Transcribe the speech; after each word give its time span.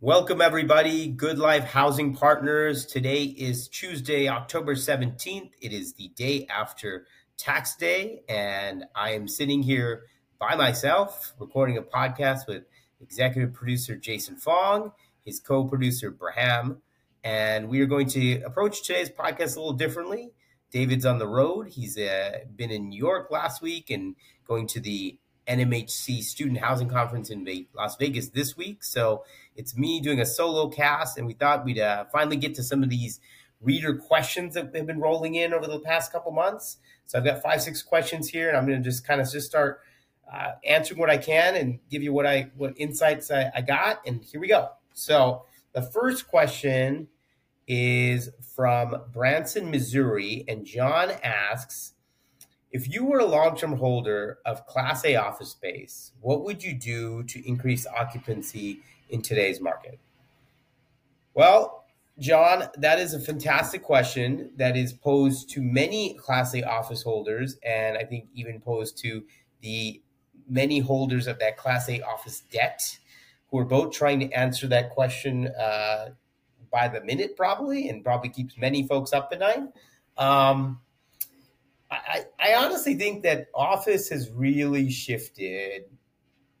Welcome, 0.00 0.40
everybody. 0.40 1.12
GoodLife 1.12 1.64
Housing 1.64 2.14
Partners. 2.14 2.86
Today 2.86 3.24
is 3.24 3.66
Tuesday, 3.66 4.28
October 4.28 4.76
17th. 4.76 5.50
It 5.60 5.72
is 5.72 5.94
the 5.94 6.08
day 6.14 6.46
after 6.48 7.06
tax 7.36 7.74
day, 7.74 8.22
and 8.28 8.84
I 8.94 9.10
am 9.10 9.26
sitting 9.26 9.64
here 9.64 10.04
by 10.38 10.54
myself 10.54 11.32
recording 11.40 11.78
a 11.78 11.82
podcast 11.82 12.46
with 12.46 12.62
executive 13.00 13.54
producer 13.54 13.96
Jason 13.96 14.36
Fong, 14.36 14.92
his 15.24 15.40
co 15.40 15.64
producer 15.64 16.12
Braham, 16.12 16.80
and 17.24 17.68
we 17.68 17.80
are 17.80 17.86
going 17.86 18.06
to 18.10 18.42
approach 18.42 18.84
today's 18.84 19.10
podcast 19.10 19.56
a 19.56 19.60
little 19.60 19.72
differently. 19.72 20.30
David's 20.72 21.04
on 21.04 21.18
the 21.18 21.28
road. 21.28 21.68
He's 21.68 21.98
uh, 21.98 22.38
been 22.56 22.70
in 22.70 22.88
New 22.88 22.98
York 22.98 23.30
last 23.30 23.60
week 23.60 23.90
and 23.90 24.16
going 24.46 24.66
to 24.68 24.80
the 24.80 25.18
NMHC 25.46 26.22
Student 26.22 26.58
Housing 26.58 26.88
Conference 26.88 27.28
in 27.30 27.46
Las 27.74 27.96
Vegas 27.96 28.28
this 28.28 28.56
week. 28.56 28.82
So 28.82 29.24
it's 29.54 29.76
me 29.76 30.00
doing 30.00 30.18
a 30.20 30.26
solo 30.26 30.68
cast, 30.68 31.18
and 31.18 31.26
we 31.26 31.34
thought 31.34 31.64
we'd 31.64 31.78
uh, 31.78 32.06
finally 32.10 32.36
get 32.36 32.54
to 32.54 32.62
some 32.62 32.82
of 32.82 32.88
these 32.88 33.20
reader 33.60 33.94
questions 33.94 34.54
that 34.54 34.74
have 34.74 34.86
been 34.86 34.98
rolling 34.98 35.34
in 35.34 35.52
over 35.52 35.66
the 35.66 35.78
past 35.80 36.10
couple 36.10 36.32
months. 36.32 36.78
So 37.04 37.18
I've 37.18 37.24
got 37.24 37.42
five, 37.42 37.60
six 37.60 37.82
questions 37.82 38.28
here, 38.28 38.48
and 38.48 38.56
I'm 38.56 38.66
going 38.66 38.82
to 38.82 38.88
just 38.88 39.06
kind 39.06 39.20
of 39.20 39.30
just 39.30 39.46
start 39.46 39.80
uh, 40.32 40.52
answering 40.64 40.98
what 40.98 41.10
I 41.10 41.18
can 41.18 41.54
and 41.54 41.80
give 41.90 42.02
you 42.02 42.12
what 42.12 42.26
I 42.26 42.50
what 42.56 42.72
insights 42.78 43.30
I, 43.30 43.50
I 43.54 43.60
got. 43.60 44.00
And 44.06 44.24
here 44.24 44.40
we 44.40 44.48
go. 44.48 44.70
So 44.94 45.44
the 45.74 45.82
first 45.82 46.28
question 46.28 47.08
is 47.66 48.30
from 48.54 48.96
Branson, 49.12 49.70
Missouri, 49.70 50.44
and 50.48 50.64
John 50.64 51.12
asks 51.22 51.92
if 52.72 52.88
you 52.88 53.04
were 53.04 53.18
a 53.18 53.26
long 53.26 53.56
term 53.56 53.76
holder 53.76 54.38
of 54.46 54.66
Class 54.66 55.04
A 55.04 55.16
office 55.16 55.50
space, 55.50 56.12
what 56.20 56.42
would 56.44 56.64
you 56.64 56.72
do 56.72 57.22
to 57.24 57.46
increase 57.46 57.86
occupancy 57.86 58.80
in 59.10 59.20
today's 59.20 59.60
market? 59.60 59.98
Well, 61.34 61.84
John, 62.18 62.68
that 62.78 62.98
is 62.98 63.14
a 63.14 63.20
fantastic 63.20 63.82
question 63.82 64.50
that 64.56 64.76
is 64.76 64.92
posed 64.92 65.50
to 65.50 65.62
many 65.62 66.14
Class 66.14 66.54
A 66.54 66.62
office 66.62 67.02
holders, 67.02 67.56
and 67.64 67.96
I 67.96 68.04
think 68.04 68.28
even 68.34 68.60
posed 68.60 68.96
to 68.98 69.24
the 69.60 70.00
many 70.48 70.78
holders 70.80 71.26
of 71.26 71.38
that 71.40 71.56
Class 71.56 71.88
A 71.88 72.00
office 72.02 72.40
debt 72.50 72.98
who 73.50 73.58
are 73.58 73.64
both 73.64 73.92
trying 73.92 74.20
to 74.20 74.30
answer 74.32 74.66
that 74.68 74.90
question 74.90 75.48
uh, 75.48 76.10
by 76.72 76.88
the 76.88 77.02
minute, 77.02 77.36
probably, 77.36 77.88
and 77.88 78.02
probably 78.02 78.30
keeps 78.30 78.56
many 78.56 78.86
folks 78.86 79.12
up 79.12 79.28
at 79.30 79.38
night. 79.38 79.68
Um, 80.16 80.80
I, 81.90 82.24
I 82.40 82.54
honestly 82.54 82.94
think 82.94 83.22
that 83.24 83.48
Office 83.54 84.08
has 84.08 84.30
really 84.30 84.90
shifted 84.90 85.84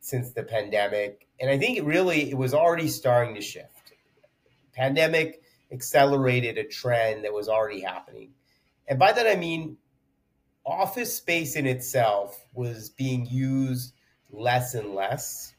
since 0.00 0.32
the 0.32 0.42
pandemic, 0.42 1.26
and 1.40 1.50
I 1.50 1.58
think 1.58 1.78
it 1.78 1.84
really 1.84 2.30
it 2.30 2.36
was 2.36 2.52
already 2.52 2.88
starting 2.88 3.34
to 3.34 3.40
shift. 3.40 3.94
Pandemic 4.74 5.42
accelerated 5.72 6.58
a 6.58 6.64
trend 6.64 7.24
that 7.24 7.32
was 7.32 7.48
already 7.48 7.80
happening, 7.80 8.32
and 8.88 8.98
by 8.98 9.12
that 9.12 9.26
I 9.26 9.36
mean 9.36 9.78
office 10.66 11.16
space 11.16 11.56
in 11.56 11.66
itself 11.66 12.44
was 12.52 12.90
being 12.90 13.26
used 13.26 13.94
less 14.30 14.74
and 14.74 14.94
less, 14.94 15.54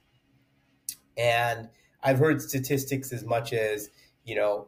and 1.17 1.67
I've 2.03 2.19
heard 2.19 2.41
statistics 2.41 3.11
as 3.11 3.23
much 3.23 3.53
as 3.53 3.89
you 4.25 4.35
know 4.35 4.67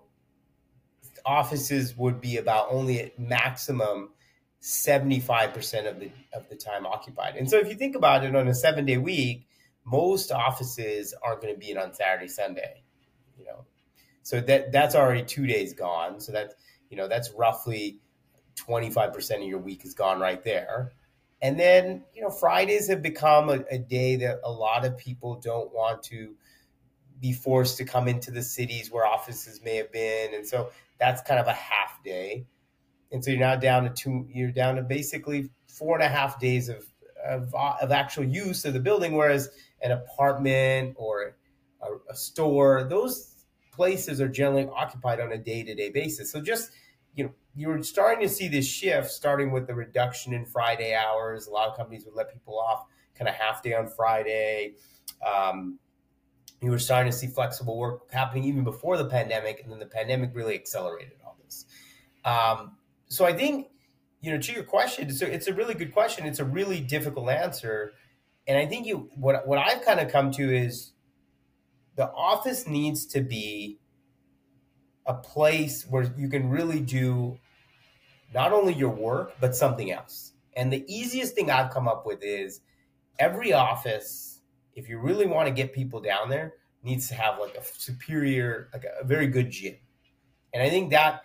offices 1.25 1.97
would 1.97 2.21
be 2.21 2.37
about 2.37 2.67
only 2.69 2.99
at 2.99 3.17
maximum 3.19 4.09
75% 4.61 5.89
of 5.89 5.99
the 5.99 6.11
of 6.33 6.49
the 6.49 6.55
time 6.55 6.85
occupied. 6.85 7.35
And 7.35 7.49
so 7.49 7.57
if 7.57 7.67
you 7.69 7.75
think 7.75 7.95
about 7.95 8.23
it 8.23 8.35
on 8.35 8.47
a 8.47 8.51
7-day 8.51 8.97
week, 8.97 9.47
most 9.85 10.31
offices 10.31 11.13
aren't 11.23 11.41
going 11.41 11.53
to 11.53 11.59
be 11.59 11.71
in 11.71 11.77
on 11.77 11.93
Saturday, 11.93 12.27
Sunday, 12.27 12.83
you 13.37 13.45
know. 13.45 13.65
So 14.23 14.41
that 14.41 14.71
that's 14.71 14.95
already 14.95 15.23
2 15.23 15.45
days 15.45 15.73
gone. 15.73 16.19
So 16.19 16.31
that's, 16.31 16.55
you 16.89 16.97
know, 16.97 17.07
that's 17.07 17.31
roughly 17.31 17.99
25% 18.55 19.35
of 19.35 19.43
your 19.43 19.59
week 19.59 19.85
is 19.85 19.93
gone 19.93 20.19
right 20.19 20.43
there. 20.43 20.93
And 21.41 21.59
then, 21.59 22.03
you 22.13 22.23
know, 22.23 22.31
Fridays 22.31 22.87
have 22.87 23.03
become 23.03 23.49
a, 23.49 23.63
a 23.69 23.77
day 23.77 24.15
that 24.15 24.39
a 24.43 24.51
lot 24.51 24.85
of 24.85 24.97
people 24.97 25.35
don't 25.35 25.71
want 25.73 26.01
to 26.03 26.33
be 27.19 27.33
forced 27.33 27.77
to 27.77 27.85
come 27.85 28.07
into 28.07 28.31
the 28.31 28.41
cities 28.41 28.91
where 28.91 29.05
offices 29.05 29.61
may 29.63 29.75
have 29.77 29.91
been. 29.91 30.33
And 30.33 30.45
so 30.45 30.69
that's 30.99 31.21
kind 31.21 31.39
of 31.39 31.47
a 31.47 31.53
half 31.53 32.03
day 32.03 32.45
and 33.11 33.23
so 33.23 33.31
you're 33.31 33.39
now 33.39 33.55
down 33.55 33.83
to 33.83 33.89
two. 33.89 34.27
You're 34.29 34.51
down 34.51 34.75
to 34.75 34.81
basically 34.81 35.49
four 35.67 35.95
and 35.95 36.03
a 36.03 36.09
half 36.09 36.39
days 36.39 36.69
of 36.69 36.85
of, 37.25 37.53
of 37.55 37.91
actual 37.91 38.23
use 38.23 38.65
of 38.65 38.73
the 38.73 38.79
building, 38.79 39.15
whereas 39.15 39.49
an 39.81 39.91
apartment 39.91 40.95
or 40.97 41.37
a, 41.81 42.11
a 42.11 42.15
store, 42.15 42.83
those 42.83 43.31
places 43.71 44.21
are 44.21 44.27
generally 44.27 44.67
occupied 44.75 45.19
on 45.19 45.31
a 45.31 45.37
day 45.37 45.63
to 45.63 45.73
day 45.73 45.89
basis. 45.89 46.31
So 46.31 46.41
just 46.41 46.71
you 47.15 47.23
know, 47.23 47.33
you're 47.55 47.81
starting 47.83 48.27
to 48.27 48.33
see 48.33 48.49
this 48.49 48.67
shift, 48.67 49.09
starting 49.09 49.51
with 49.51 49.67
the 49.67 49.73
reduction 49.73 50.33
in 50.33 50.45
Friday 50.45 50.93
hours. 50.93 51.47
A 51.47 51.51
lot 51.51 51.69
of 51.69 51.77
companies 51.77 52.03
would 52.05 52.15
let 52.15 52.31
people 52.33 52.59
off 52.59 52.85
kind 53.17 53.29
of 53.29 53.35
half 53.35 53.63
day 53.63 53.73
on 53.73 53.87
Friday. 53.87 54.73
Um, 55.25 55.79
you 56.61 56.71
were 56.71 56.79
starting 56.79 57.11
to 57.11 57.17
see 57.17 57.27
flexible 57.27 57.77
work 57.77 58.11
happening 58.11 58.45
even 58.45 58.63
before 58.63 58.97
the 58.97 59.05
pandemic, 59.05 59.61
and 59.61 59.71
then 59.71 59.79
the 59.79 59.85
pandemic 59.85 60.31
really 60.33 60.55
accelerated 60.55 61.17
all 61.23 61.37
this. 61.43 61.65
Um, 62.23 62.77
so 63.07 63.25
I 63.25 63.33
think, 63.33 63.67
you 64.21 64.31
know, 64.31 64.39
to 64.39 64.51
your 64.53 64.63
question, 64.63 65.11
so 65.11 65.25
it's 65.25 65.47
a 65.47 65.53
really 65.53 65.73
good 65.73 65.93
question. 65.93 66.25
It's 66.25 66.39
a 66.39 66.45
really 66.45 66.79
difficult 66.79 67.29
answer. 67.29 67.93
And 68.47 68.57
I 68.57 68.65
think 68.65 68.87
you 68.87 69.09
what 69.15 69.47
what 69.47 69.59
I've 69.59 69.83
kind 69.83 69.99
of 69.99 70.11
come 70.11 70.31
to 70.31 70.55
is 70.55 70.93
the 71.95 72.09
office 72.11 72.67
needs 72.67 73.05
to 73.07 73.21
be 73.21 73.79
a 75.05 75.13
place 75.13 75.85
where 75.87 76.11
you 76.17 76.29
can 76.29 76.49
really 76.49 76.79
do 76.79 77.37
not 78.33 78.51
only 78.51 78.73
your 78.73 78.89
work 78.89 79.33
but 79.39 79.55
something 79.55 79.91
else. 79.91 80.33
And 80.55 80.71
the 80.71 80.85
easiest 80.87 81.35
thing 81.35 81.51
I've 81.51 81.71
come 81.71 81.87
up 81.87 82.05
with 82.05 82.23
is 82.23 82.61
every 83.19 83.53
office, 83.53 84.34
if 84.75 84.89
you 84.89 84.99
really 84.99 85.25
want 85.25 85.47
to 85.47 85.53
get 85.53 85.73
people 85.73 86.01
down 86.01 86.29
there, 86.29 86.53
needs 86.83 87.07
to 87.07 87.15
have 87.15 87.39
like 87.39 87.55
a 87.55 87.63
superior, 87.63 88.69
like 88.73 88.83
a, 88.83 89.03
a 89.03 89.05
very 89.05 89.27
good 89.27 89.49
gym. 89.49 89.75
And 90.53 90.61
I 90.61 90.69
think 90.69 90.91
that 90.91 91.23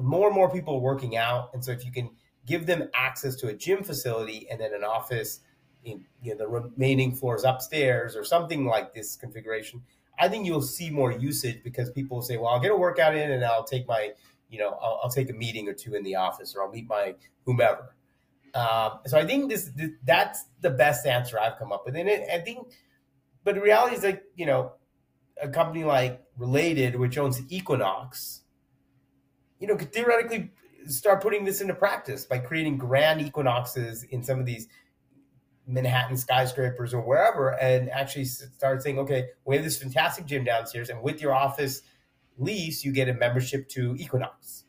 more 0.00 0.28
and 0.28 0.34
more 0.34 0.50
people 0.50 0.74
are 0.76 0.80
working 0.80 1.16
out, 1.16 1.50
and 1.52 1.64
so 1.64 1.72
if 1.72 1.84
you 1.84 1.92
can 1.92 2.10
give 2.46 2.66
them 2.66 2.88
access 2.94 3.36
to 3.36 3.48
a 3.48 3.52
gym 3.52 3.82
facility 3.84 4.46
and 4.50 4.60
then 4.60 4.74
an 4.74 4.84
office 4.84 5.40
in 5.84 6.04
you 6.22 6.32
know, 6.32 6.38
the 6.38 6.48
remaining 6.48 7.14
floors 7.14 7.44
upstairs 7.44 8.16
or 8.16 8.24
something 8.24 8.66
like 8.66 8.94
this 8.94 9.16
configuration, 9.16 9.82
I 10.18 10.28
think 10.28 10.46
you'll 10.46 10.62
see 10.62 10.90
more 10.90 11.12
usage 11.12 11.62
because 11.62 11.90
people 11.90 12.18
will 12.18 12.22
say, 12.22 12.36
"Well, 12.36 12.48
I'll 12.48 12.60
get 12.60 12.70
a 12.70 12.76
workout 12.76 13.14
in, 13.16 13.30
and 13.32 13.44
I'll 13.44 13.64
take 13.64 13.86
my, 13.88 14.12
you 14.48 14.58
know, 14.58 14.78
I'll, 14.80 15.00
I'll 15.04 15.10
take 15.10 15.30
a 15.30 15.34
meeting 15.34 15.68
or 15.68 15.74
two 15.74 15.94
in 15.94 16.02
the 16.02 16.16
office, 16.16 16.54
or 16.54 16.62
I'll 16.62 16.70
meet 16.70 16.88
my 16.88 17.14
whomever." 17.44 17.94
Um, 18.54 18.98
so 19.06 19.18
I 19.18 19.26
think 19.26 19.50
this, 19.50 19.70
this, 19.74 19.90
that's 20.04 20.44
the 20.60 20.70
best 20.70 21.06
answer 21.06 21.38
I've 21.38 21.58
come 21.58 21.72
up 21.72 21.84
with, 21.86 21.96
and 21.96 22.08
it, 22.08 22.28
I 22.32 22.38
think, 22.38 22.68
but 23.44 23.54
the 23.54 23.62
reality 23.62 23.96
is 23.96 24.04
like 24.04 24.22
you 24.36 24.46
know, 24.46 24.72
a 25.40 25.48
company 25.48 25.84
like 25.84 26.22
Related, 26.36 26.96
which 26.96 27.18
owns 27.18 27.40
Equinox, 27.50 28.42
you 29.58 29.66
know, 29.66 29.76
could 29.76 29.92
theoretically 29.92 30.50
start 30.86 31.22
putting 31.22 31.44
this 31.44 31.60
into 31.60 31.74
practice 31.74 32.24
by 32.24 32.38
creating 32.38 32.78
grand 32.78 33.20
equinoxes 33.20 34.02
in 34.04 34.22
some 34.22 34.40
of 34.40 34.46
these 34.46 34.66
Manhattan 35.66 36.16
skyscrapers 36.16 36.92
or 36.92 37.00
wherever, 37.02 37.50
and 37.50 37.88
actually 37.90 38.24
start 38.24 38.82
saying, 38.82 38.98
okay, 38.98 39.28
we 39.44 39.54
have 39.54 39.64
this 39.64 39.80
fantastic 39.80 40.26
gym 40.26 40.44
downstairs, 40.44 40.90
and 40.90 41.02
with 41.02 41.20
your 41.20 41.34
office 41.34 41.82
lease, 42.36 42.84
you 42.84 42.92
get 42.92 43.08
a 43.08 43.14
membership 43.14 43.68
to 43.68 43.94
Equinox. 43.96 44.64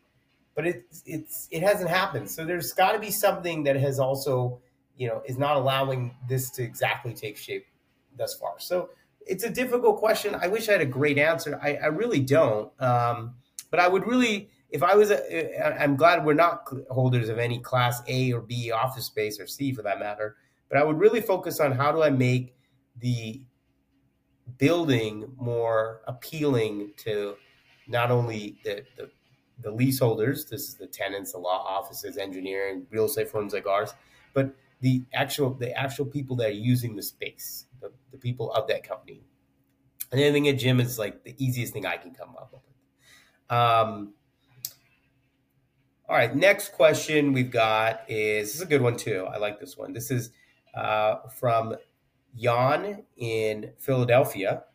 But 0.56 0.68
it's 0.68 1.04
it's 1.06 1.48
it 1.52 1.64
hasn't 1.64 1.90
happened. 1.90 2.30
So 2.30 2.46
there's 2.46 2.74
got 2.74 2.92
to 2.92 3.00
be 3.00 3.12
something 3.12 3.64
that 3.64 3.76
has 3.76 4.00
also, 4.00 4.60
you 4.98 5.08
know, 5.08 5.22
is 5.26 5.38
not 5.38 5.58
allowing 5.58 6.16
this 6.28 6.52
to 6.52 6.64
exactly 6.64 7.14
take 7.14 7.38
shape 7.38 7.66
thus 8.18 8.36
far. 8.36 8.60
So 8.60 8.90
it's 9.26 9.44
a 9.44 9.50
difficult 9.50 9.98
question. 9.98 10.36
I 10.36 10.48
wish 10.48 10.70
I 10.70 10.74
had 10.74 10.82
a 10.82 10.86
great 10.86 11.18
answer. 11.18 11.60
I, 11.62 11.76
I 11.76 11.88
really 11.88 12.20
don't. 12.20 12.72
Um, 12.80 13.36
but 13.72 13.80
I 13.80 13.88
would 13.88 14.06
really 14.06 14.50
if 14.74 14.82
I 14.82 14.96
was, 14.96 15.12
a, 15.12 15.82
I'm 15.82 15.96
glad 15.96 16.26
we're 16.26 16.34
not 16.34 16.68
holders 16.90 17.30
of 17.30 17.38
any 17.38 17.60
Class 17.60 18.02
A 18.08 18.34
or 18.34 18.42
B 18.42 18.72
office 18.72 19.06
space 19.06 19.40
or 19.40 19.46
C 19.46 19.72
for 19.72 19.84
that 19.84 20.00
matter. 20.00 20.36
But 20.68 20.80
I 20.80 20.84
would 20.84 20.98
really 20.98 21.22
focus 21.22 21.60
on 21.60 21.74
how 21.74 21.92
do 21.92 22.02
I 22.02 22.10
make 22.10 22.56
the 23.00 23.44
building 24.58 25.32
more 25.38 26.02
appealing 26.08 26.94
to 26.98 27.36
not 27.88 28.10
only 28.10 28.58
the, 28.64 28.84
the, 28.98 29.12
the 29.64 29.72
leaseholders, 29.72 30.46
this 30.46 30.68
is 30.68 30.76
the 30.76 30.88
tenants, 30.88 31.32
the 31.32 31.40
law 31.40 31.66
offices, 31.68 32.18
engineering, 32.18 32.86
real 32.92 33.06
estate 33.06 33.30
firms 33.30 33.54
like 33.54 33.66
ours, 33.66 33.94
but 34.34 34.54
the 34.82 35.04
actual 35.14 35.54
the 35.54 35.72
actual 35.78 36.06
people 36.06 36.36
that 36.36 36.48
are 36.48 36.52
using 36.52 36.96
the 36.96 37.02
space, 37.02 37.66
the, 37.82 37.92
the 38.12 38.18
people 38.18 38.52
of 38.54 38.68
that 38.68 38.84
company. 38.88 39.24
And 40.12 40.22
anything 40.22 40.48
at 40.50 40.60
gym 40.60 40.80
is 40.80 41.00
like 41.00 41.24
the 41.24 41.36
easiest 41.38 41.74
thing 41.74 41.86
I 41.86 41.98
can 41.98 42.14
come 42.14 42.36
up 42.38 42.52
with. 42.52 43.58
Um, 43.58 44.14
All 46.10 46.18
right, 46.18 46.36
next 46.36 46.74
question 46.74 47.34
we've 47.34 47.50
got 47.50 48.02
is 48.10 48.50
this 48.50 48.56
is 48.56 48.62
a 48.62 48.66
good 48.66 48.82
one 48.82 48.98
too. 48.98 49.26
I 49.26 49.38
like 49.38 49.60
this 49.60 49.78
one. 49.78 49.94
This 49.94 50.12
is 50.12 50.32
uh, 50.76 51.30
from 51.40 51.76
Jan 52.38 53.04
in 53.16 53.72
Philadelphia. 53.80 54.66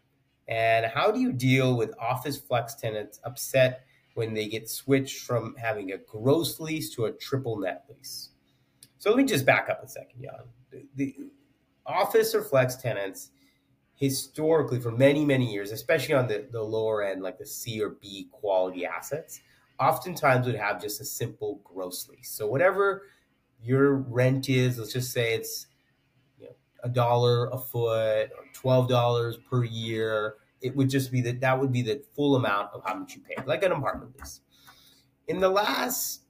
And 0.49 0.87
how 0.87 1.11
do 1.11 1.20
you 1.20 1.32
deal 1.32 1.76
with 1.76 1.93
office 2.00 2.38
flex 2.38 2.75
tenants 2.75 3.20
upset 3.25 3.85
when 4.18 4.34
they 4.34 4.48
get 4.48 4.68
switched 4.68 5.20
from 5.22 5.54
having 5.56 5.92
a 5.92 5.98
gross 5.98 6.58
lease 6.58 6.90
to 6.96 7.04
a 7.04 7.12
triple 7.12 7.56
net 7.56 7.84
lease? 7.88 8.30
So 8.98 9.10
let 9.10 9.16
me 9.16 9.24
just 9.24 9.46
back 9.46 9.68
up 9.70 9.80
a 9.82 9.88
second, 9.88 10.22
Jan. 10.22 10.32
The, 10.72 10.84
the 10.96 11.16
office 11.86 12.34
or 12.34 12.42
flex 12.42 12.74
tenants 12.74 13.30
historically 13.94 14.78
for 14.78 14.92
many 14.92 15.24
many 15.24 15.50
years 15.50 15.72
especially 15.72 16.14
on 16.14 16.28
the, 16.28 16.46
the 16.52 16.62
lower 16.62 17.02
end 17.02 17.20
like 17.20 17.36
the 17.36 17.46
c 17.46 17.82
or 17.82 17.96
b 18.00 18.28
quality 18.30 18.86
assets 18.86 19.40
oftentimes 19.80 20.46
would 20.46 20.54
have 20.54 20.80
just 20.80 21.00
a 21.00 21.04
simple 21.04 21.60
gross 21.64 22.08
lease 22.08 22.30
so 22.30 22.46
whatever 22.46 23.04
your 23.60 23.94
rent 23.94 24.48
is 24.48 24.78
let's 24.78 24.92
just 24.92 25.10
say 25.10 25.34
it's 25.34 25.66
a 26.84 26.88
dollar 26.88 27.48
a 27.48 27.58
foot 27.58 28.30
or 28.36 28.44
twelve 28.52 28.88
dollars 28.88 29.36
per 29.50 29.64
year 29.64 30.34
it 30.60 30.75
would 30.76 30.90
just 30.90 31.12
be 31.12 31.20
that 31.22 31.40
that 31.40 31.58
would 31.58 31.72
be 31.72 31.82
the 31.82 32.02
full 32.14 32.37
amount 32.37 32.70
of 32.72 32.82
how 32.84 32.94
much 32.94 33.14
you 33.14 33.22
pay 33.22 33.34
like 33.46 33.62
an 33.62 33.72
apartment 33.72 34.12
lease. 34.19 34.40
In 35.26 35.40
the 35.40 35.49
last 35.49 36.22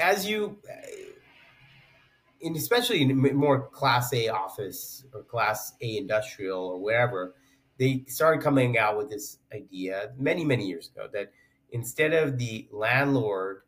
as 0.00 0.26
you 0.26 0.58
in 2.40 2.56
especially 2.56 3.02
in 3.02 3.18
more 3.36 3.68
class 3.68 4.12
A 4.12 4.28
office 4.28 5.04
or 5.14 5.22
class 5.22 5.72
A 5.80 5.96
industrial 5.96 6.60
or 6.60 6.78
wherever, 6.78 7.34
they 7.78 8.04
started 8.06 8.42
coming 8.42 8.78
out 8.78 8.98
with 8.98 9.10
this 9.10 9.38
idea 9.52 10.12
many, 10.18 10.44
many 10.44 10.66
years 10.66 10.90
ago 10.94 11.08
that 11.12 11.32
instead 11.72 12.12
of 12.12 12.38
the 12.38 12.68
landlord 12.70 13.62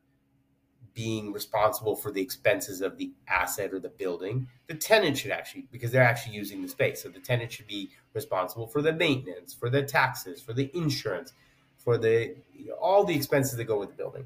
being 0.96 1.30
responsible 1.30 1.94
for 1.94 2.10
the 2.10 2.22
expenses 2.22 2.80
of 2.80 2.96
the 2.96 3.12
asset 3.28 3.74
or 3.74 3.78
the 3.78 3.90
building, 3.90 4.48
the 4.66 4.74
tenant 4.74 5.18
should 5.18 5.30
actually, 5.30 5.68
because 5.70 5.92
they're 5.92 6.02
actually 6.02 6.34
using 6.34 6.62
the 6.62 6.68
space. 6.68 7.02
So 7.02 7.10
the 7.10 7.20
tenant 7.20 7.52
should 7.52 7.66
be 7.66 7.90
responsible 8.14 8.66
for 8.66 8.80
the 8.80 8.94
maintenance, 8.94 9.52
for 9.52 9.68
the 9.68 9.82
taxes, 9.82 10.40
for 10.40 10.54
the 10.54 10.74
insurance, 10.74 11.34
for 11.76 11.98
the 11.98 12.34
all 12.80 13.04
the 13.04 13.14
expenses 13.14 13.58
that 13.58 13.64
go 13.64 13.78
with 13.78 13.90
the 13.90 13.94
building. 13.94 14.24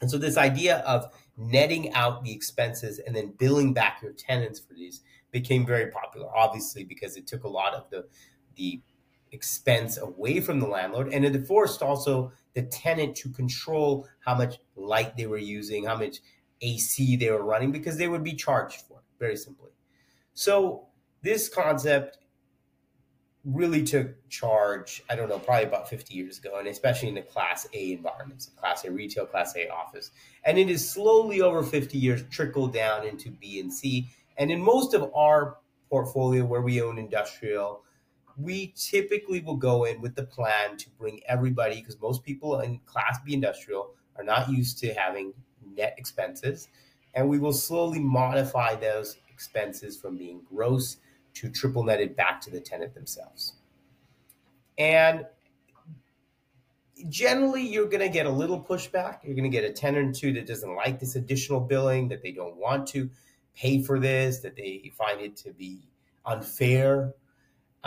And 0.00 0.10
so 0.10 0.18
this 0.18 0.36
idea 0.36 0.78
of 0.78 1.12
netting 1.36 1.92
out 1.94 2.24
the 2.24 2.32
expenses 2.32 2.98
and 2.98 3.14
then 3.14 3.34
billing 3.38 3.72
back 3.72 4.02
your 4.02 4.12
tenants 4.12 4.58
for 4.58 4.74
these 4.74 5.02
became 5.30 5.64
very 5.64 5.92
popular, 5.92 6.28
obviously, 6.34 6.82
because 6.82 7.16
it 7.16 7.28
took 7.28 7.44
a 7.44 7.48
lot 7.48 7.72
of 7.74 7.88
the 7.90 8.04
the 8.56 8.82
expense 9.30 9.96
away 9.96 10.40
from 10.40 10.58
the 10.58 10.66
landlord 10.66 11.12
and 11.12 11.24
it 11.24 11.46
forced 11.46 11.82
also 11.82 12.32
the 12.58 12.66
tenant 12.66 13.14
to 13.14 13.28
control 13.28 14.08
how 14.18 14.34
much 14.34 14.58
light 14.74 15.16
they 15.16 15.28
were 15.28 15.38
using, 15.38 15.84
how 15.84 15.96
much 15.96 16.16
AC 16.60 17.14
they 17.14 17.30
were 17.30 17.44
running, 17.44 17.70
because 17.70 17.96
they 17.96 18.08
would 18.08 18.24
be 18.24 18.32
charged 18.32 18.80
for 18.80 18.98
it, 18.98 19.04
very 19.20 19.36
simply. 19.36 19.70
So 20.34 20.88
this 21.22 21.48
concept 21.48 22.18
really 23.44 23.84
took 23.84 24.28
charge, 24.28 25.04
I 25.08 25.14
don't 25.14 25.28
know, 25.28 25.38
probably 25.38 25.66
about 25.66 25.88
50 25.88 26.12
years 26.14 26.38
ago, 26.38 26.58
and 26.58 26.66
especially 26.66 27.10
in 27.10 27.14
the 27.14 27.22
Class 27.22 27.68
A 27.72 27.92
environments, 27.92 28.46
Class 28.56 28.84
A 28.84 28.90
retail, 28.90 29.24
Class 29.24 29.54
A 29.54 29.68
office. 29.68 30.10
And 30.44 30.58
it 30.58 30.68
is 30.68 30.90
slowly 30.90 31.40
over 31.40 31.62
50 31.62 31.96
years 31.96 32.24
trickled 32.28 32.72
down 32.72 33.06
into 33.06 33.30
B 33.30 33.60
and 33.60 33.72
C. 33.72 34.08
And 34.36 34.50
in 34.50 34.60
most 34.60 34.94
of 34.94 35.12
our 35.14 35.58
portfolio 35.90 36.44
where 36.44 36.62
we 36.62 36.82
own 36.82 36.98
industrial, 36.98 37.84
we 38.40 38.72
typically 38.76 39.40
will 39.40 39.56
go 39.56 39.84
in 39.84 40.00
with 40.00 40.14
the 40.14 40.22
plan 40.22 40.76
to 40.78 40.90
bring 40.90 41.20
everybody, 41.26 41.76
because 41.76 42.00
most 42.00 42.22
people 42.22 42.60
in 42.60 42.78
Class 42.86 43.18
B 43.24 43.34
industrial 43.34 43.90
are 44.16 44.24
not 44.24 44.48
used 44.48 44.78
to 44.78 44.94
having 44.94 45.34
net 45.76 45.94
expenses. 45.98 46.68
And 47.14 47.28
we 47.28 47.38
will 47.38 47.52
slowly 47.52 47.98
modify 47.98 48.76
those 48.76 49.16
expenses 49.28 49.96
from 49.96 50.16
being 50.16 50.42
gross 50.48 50.98
to 51.34 51.48
triple 51.48 51.82
netted 51.82 52.16
back 52.16 52.40
to 52.42 52.50
the 52.50 52.60
tenant 52.60 52.94
themselves. 52.94 53.54
And 54.76 55.24
generally, 57.08 57.62
you're 57.62 57.88
going 57.88 58.00
to 58.00 58.08
get 58.08 58.26
a 58.26 58.30
little 58.30 58.62
pushback. 58.62 59.18
You're 59.24 59.34
going 59.34 59.50
to 59.50 59.56
get 59.56 59.64
a 59.64 59.72
tenant 59.72 60.10
or 60.10 60.20
two 60.20 60.32
that 60.34 60.46
doesn't 60.46 60.74
like 60.74 61.00
this 61.00 61.16
additional 61.16 61.60
billing, 61.60 62.08
that 62.08 62.22
they 62.22 62.32
don't 62.32 62.56
want 62.56 62.86
to 62.88 63.10
pay 63.56 63.82
for 63.82 63.98
this, 63.98 64.40
that 64.40 64.54
they 64.54 64.92
find 64.96 65.20
it 65.20 65.36
to 65.38 65.52
be 65.52 65.88
unfair. 66.24 67.14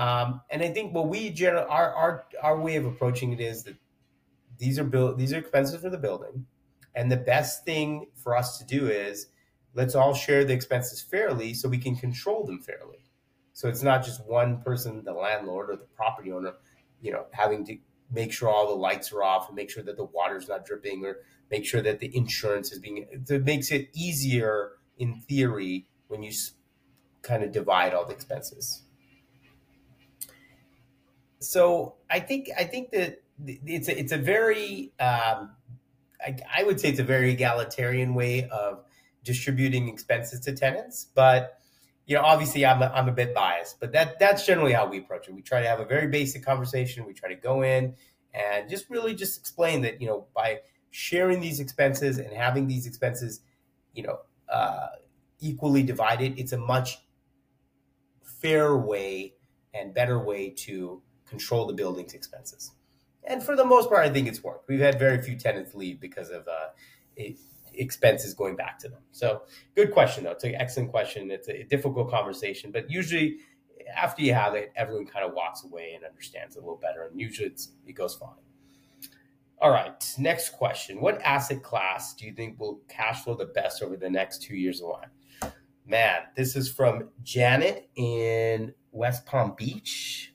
Um, 0.02 0.42
and 0.50 0.64
I 0.64 0.70
think 0.70 0.96
what 0.96 1.10
we 1.10 1.30
generally 1.30 1.68
our, 1.70 1.94
our 1.94 2.26
our 2.42 2.60
way 2.60 2.76
of 2.76 2.86
approaching 2.86 3.34
it 3.34 3.40
is 3.40 3.64
that 3.66 3.76
these 4.58 4.80
are 4.80 4.84
built 4.84 5.20
these 5.20 5.32
are 5.32 5.38
expenses 5.38 5.80
for 5.80 5.92
the 5.92 5.98
building, 6.00 6.48
and 6.96 7.12
the 7.12 7.18
best 7.18 7.66
thing 7.66 8.08
for 8.16 8.36
us 8.36 8.58
to 8.58 8.66
do 8.66 8.88
is 8.88 9.28
let's 9.76 9.94
all 9.94 10.16
share 10.16 10.44
the 10.44 10.54
expenses 10.54 11.04
fairly 11.04 11.54
so 11.54 11.70
we 11.70 11.78
can 11.78 11.96
control 11.96 12.44
them 12.48 12.60
fairly. 12.62 13.06
So 13.54 13.70
it's 13.70 13.84
not 13.84 14.04
just 14.04 14.26
one 14.26 14.64
person, 14.64 15.04
the 15.04 15.14
landlord 15.14 15.70
or 15.70 15.76
the 15.76 15.86
property 15.96 16.32
owner, 16.32 16.54
you 17.00 17.12
know, 17.12 17.28
having 17.32 17.64
to 17.66 17.78
make 18.12 18.34
sure 18.34 18.50
all 18.50 18.68
the 18.68 18.74
lights 18.74 19.14
are 19.14 19.22
off 19.22 19.50
and 19.50 19.56
make 19.56 19.70
sure 19.70 19.84
that 19.84 19.98
the 19.98 20.06
water's 20.06 20.50
not 20.50 20.66
dripping 20.66 21.06
or 21.06 21.18
make 21.52 21.64
sure 21.64 21.84
that 21.84 22.00
the 22.00 22.10
insurance 22.18 22.72
is 22.72 22.80
being 22.80 23.06
it 23.30 23.46
makes 23.46 23.72
it 23.72 23.92
easier 23.94 24.72
in 24.98 25.22
theory 25.22 25.86
when 26.08 26.24
you 26.24 26.32
kind 27.22 27.44
of 27.44 27.52
divide 27.52 27.94
all 27.94 28.06
the 28.06 28.14
expenses. 28.14 28.82
So 31.42 31.96
I 32.10 32.20
think 32.20 32.50
I 32.58 32.64
think 32.64 32.92
that 32.92 33.22
it's 33.46 33.88
a, 33.88 34.00
it's 34.00 34.12
a 34.12 34.18
very 34.18 34.94
um, 35.00 35.52
I, 36.24 36.38
I 36.56 36.64
would 36.64 36.80
say 36.80 36.90
it's 36.90 37.00
a 37.00 37.04
very 37.04 37.32
egalitarian 37.32 38.14
way 38.14 38.48
of 38.50 38.84
distributing 39.24 39.88
expenses 39.88 40.40
to 40.42 40.54
tenants, 40.54 41.08
but 41.16 41.58
you 42.06 42.16
know, 42.16 42.24
obviously 42.24 42.66
I'm 42.66 42.82
a, 42.82 42.88
I'm 42.94 43.08
a 43.08 43.12
bit 43.12 43.34
biased, 43.34 43.80
but 43.80 43.92
that 43.94 44.20
that's 44.20 44.46
generally 44.46 44.74
how 44.74 44.88
we 44.88 45.00
approach 45.00 45.28
it. 45.28 45.34
We 45.34 45.42
try 45.42 45.62
to 45.62 45.68
have 45.68 45.80
a 45.80 45.86
very 45.86 46.08
basic 46.08 46.44
conversation. 46.44 47.06
We 47.06 47.14
try 47.14 47.30
to 47.30 47.36
go 47.36 47.64
in 47.64 47.96
and 48.34 48.70
just 48.70 48.90
really 48.90 49.16
just 49.16 49.40
explain 49.40 49.82
that, 49.82 50.02
you 50.02 50.08
know, 50.08 50.28
by 50.36 50.60
sharing 50.92 51.40
these 51.42 51.60
expenses 51.60 52.18
and 52.18 52.32
having 52.34 52.68
these 52.68 52.86
expenses, 52.86 53.42
you 53.94 54.04
know, 54.04 54.20
uh, 54.50 54.88
equally 55.40 55.84
divided, 55.84 56.38
it's 56.38 56.52
a 56.52 56.58
much 56.58 57.00
fair 58.24 58.76
way 58.76 59.34
and 59.74 59.94
better 59.94 60.20
way 60.20 60.50
to 60.50 61.02
control 61.32 61.66
the 61.66 61.74
building's 61.74 62.14
expenses. 62.14 62.72
And 63.24 63.42
for 63.42 63.56
the 63.56 63.66
most 63.66 63.90
part, 63.90 64.06
I 64.06 64.10
think 64.10 64.28
it's 64.28 64.44
worked. 64.44 64.68
We've 64.68 64.80
had 64.80 65.00
very 65.00 65.22
few 65.22 65.36
tenants 65.36 65.74
leave 65.74 66.00
because 66.00 66.30
of 66.30 66.48
uh, 66.48 66.70
it, 67.16 67.38
expenses 67.74 68.34
going 68.34 68.56
back 68.56 68.78
to 68.80 68.90
them. 68.90 69.02
So 69.12 69.44
good 69.76 69.92
question 69.92 70.26
though. 70.26 70.32
It's 70.32 70.44
an 70.44 70.56
excellent 70.56 70.92
question. 70.92 71.32
It's 71.32 71.48
a 71.48 71.64
difficult 71.64 72.10
conversation, 72.10 72.72
but 72.72 72.92
usually 72.92 73.38
after 73.96 74.22
you 74.22 74.34
have 74.34 74.56
it, 74.56 74.72
everyone 74.76 75.06
kind 75.06 75.26
of 75.26 75.34
walks 75.34 75.64
away 75.64 75.94
and 75.96 76.04
understands 76.04 76.56
it 76.56 76.60
a 76.60 76.62
little 76.62 76.82
better, 76.82 77.06
and 77.06 77.20
usually 77.20 77.54
it 77.88 77.94
goes 77.94 78.16
fine. 78.16 78.30
All 79.60 79.72
right, 79.72 80.04
next 80.18 80.50
question. 80.50 81.00
What 81.00 81.22
asset 81.22 81.62
class 81.62 82.16
do 82.16 82.26
you 82.26 82.34
think 82.34 82.60
will 82.60 82.82
cash 82.90 83.24
flow 83.24 83.36
the 83.36 83.46
best 83.46 83.84
over 83.84 83.96
the 83.96 84.10
next 84.10 84.42
two 84.42 84.56
years 84.56 84.82
life? 84.82 85.10
Man, 85.86 86.22
this 86.36 86.56
is 86.56 86.72
from 86.72 87.10
Janet 87.24 87.90
in 87.96 88.74
West 88.92 89.26
Palm 89.26 89.54
Beach. 89.58 90.31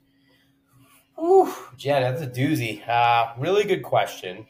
Ooh, 1.19 1.53
Janet, 1.77 2.19
that's 2.19 2.37
a 2.37 2.41
doozy. 2.41 2.87
Uh, 2.87 3.33
really 3.39 3.65
good 3.65 3.83
question 3.83 4.47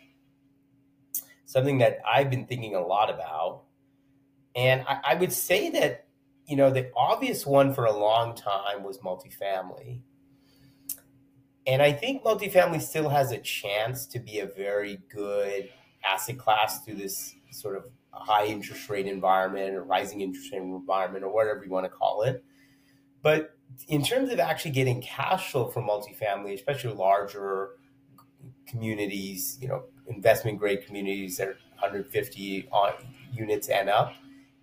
something 1.47 1.79
that 1.79 2.01
I've 2.07 2.29
been 2.29 2.47
thinking 2.47 2.75
a 2.75 2.85
lot 2.85 3.09
about. 3.09 3.63
And 4.55 4.85
I, 4.87 5.01
I 5.05 5.15
would 5.15 5.33
say 5.33 5.71
that, 5.71 6.07
you 6.47 6.57
know, 6.57 6.71
the 6.71 6.91
obvious 6.95 7.47
one 7.47 7.73
for 7.73 7.87
a 7.87 7.93
long 7.97 8.35
time 8.35 8.83
was 8.83 8.99
multifamily. 8.99 10.01
And 11.67 11.83
I 11.83 11.93
think 11.93 12.23
multifamily 12.23 12.83
still 12.83 13.09
has 13.09 13.33
a 13.33 13.39
chance 13.39 14.07
to 14.09 14.19
be 14.19 14.41
a 14.41 14.47
very 14.47 14.99
good 15.09 15.71
asset 16.05 16.39
class 16.39 16.85
through 16.85 16.97
this 16.97 17.35
sort 17.51 17.77
of 17.77 17.87
high 18.11 18.47
interest 18.47 18.89
rate 18.91 19.07
environment 19.07 19.75
or 19.75 19.83
rising 19.83 20.21
interest 20.21 20.53
rate 20.53 20.63
environment 20.63 21.25
or 21.25 21.33
whatever 21.33 21.65
you 21.65 21.71
want 21.71 21.85
to 21.85 21.91
call 21.91 22.23
it. 22.23 22.45
But 23.23 23.56
in 23.89 24.03
terms 24.03 24.31
of 24.31 24.41
actually 24.41 24.73
getting 24.73 25.01
cash 25.03 25.53
flow 25.53 25.67
from 25.67 25.89
multifamily, 25.89 26.55
especially 26.55 26.95
larger 26.95 27.71
communities, 28.67 29.59
you 29.61 29.69
know, 29.69 29.85
investment 30.09 30.59
grade 30.59 30.85
communities 30.87 31.37
that 31.37 31.49
are 31.49 31.59
150 31.81 32.69
on 32.71 32.93
units 33.33 33.69
and 33.69 33.89
up, 33.89 34.15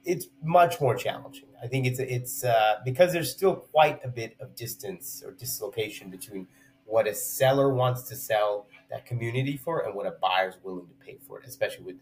it's 0.06 0.28
much 0.42 0.82
more 0.82 0.96
challenging. 0.96 1.48
I 1.64 1.68
think 1.68 1.86
it's 1.86 2.00
it's 2.00 2.44
uh, 2.44 2.76
because 2.84 3.14
there's 3.14 3.32
still 3.32 3.56
quite 3.56 4.04
a 4.04 4.10
bit 4.10 4.36
of 4.42 4.56
distance 4.56 5.24
or 5.26 5.32
dislocation 5.32 6.10
between 6.10 6.48
what 6.86 7.08
a 7.08 7.14
seller 7.14 7.74
wants 7.74 8.04
to 8.10 8.16
sell 8.16 8.68
that 8.90 9.06
community 9.06 9.56
for 9.56 9.86
and 9.86 9.96
what 9.96 10.06
a 10.06 10.12
buyer 10.22 10.50
is 10.50 10.56
willing 10.64 10.88
to 10.88 10.94
pay 11.06 11.18
for 11.26 11.40
it, 11.40 11.48
especially 11.48 11.86
with 11.86 11.96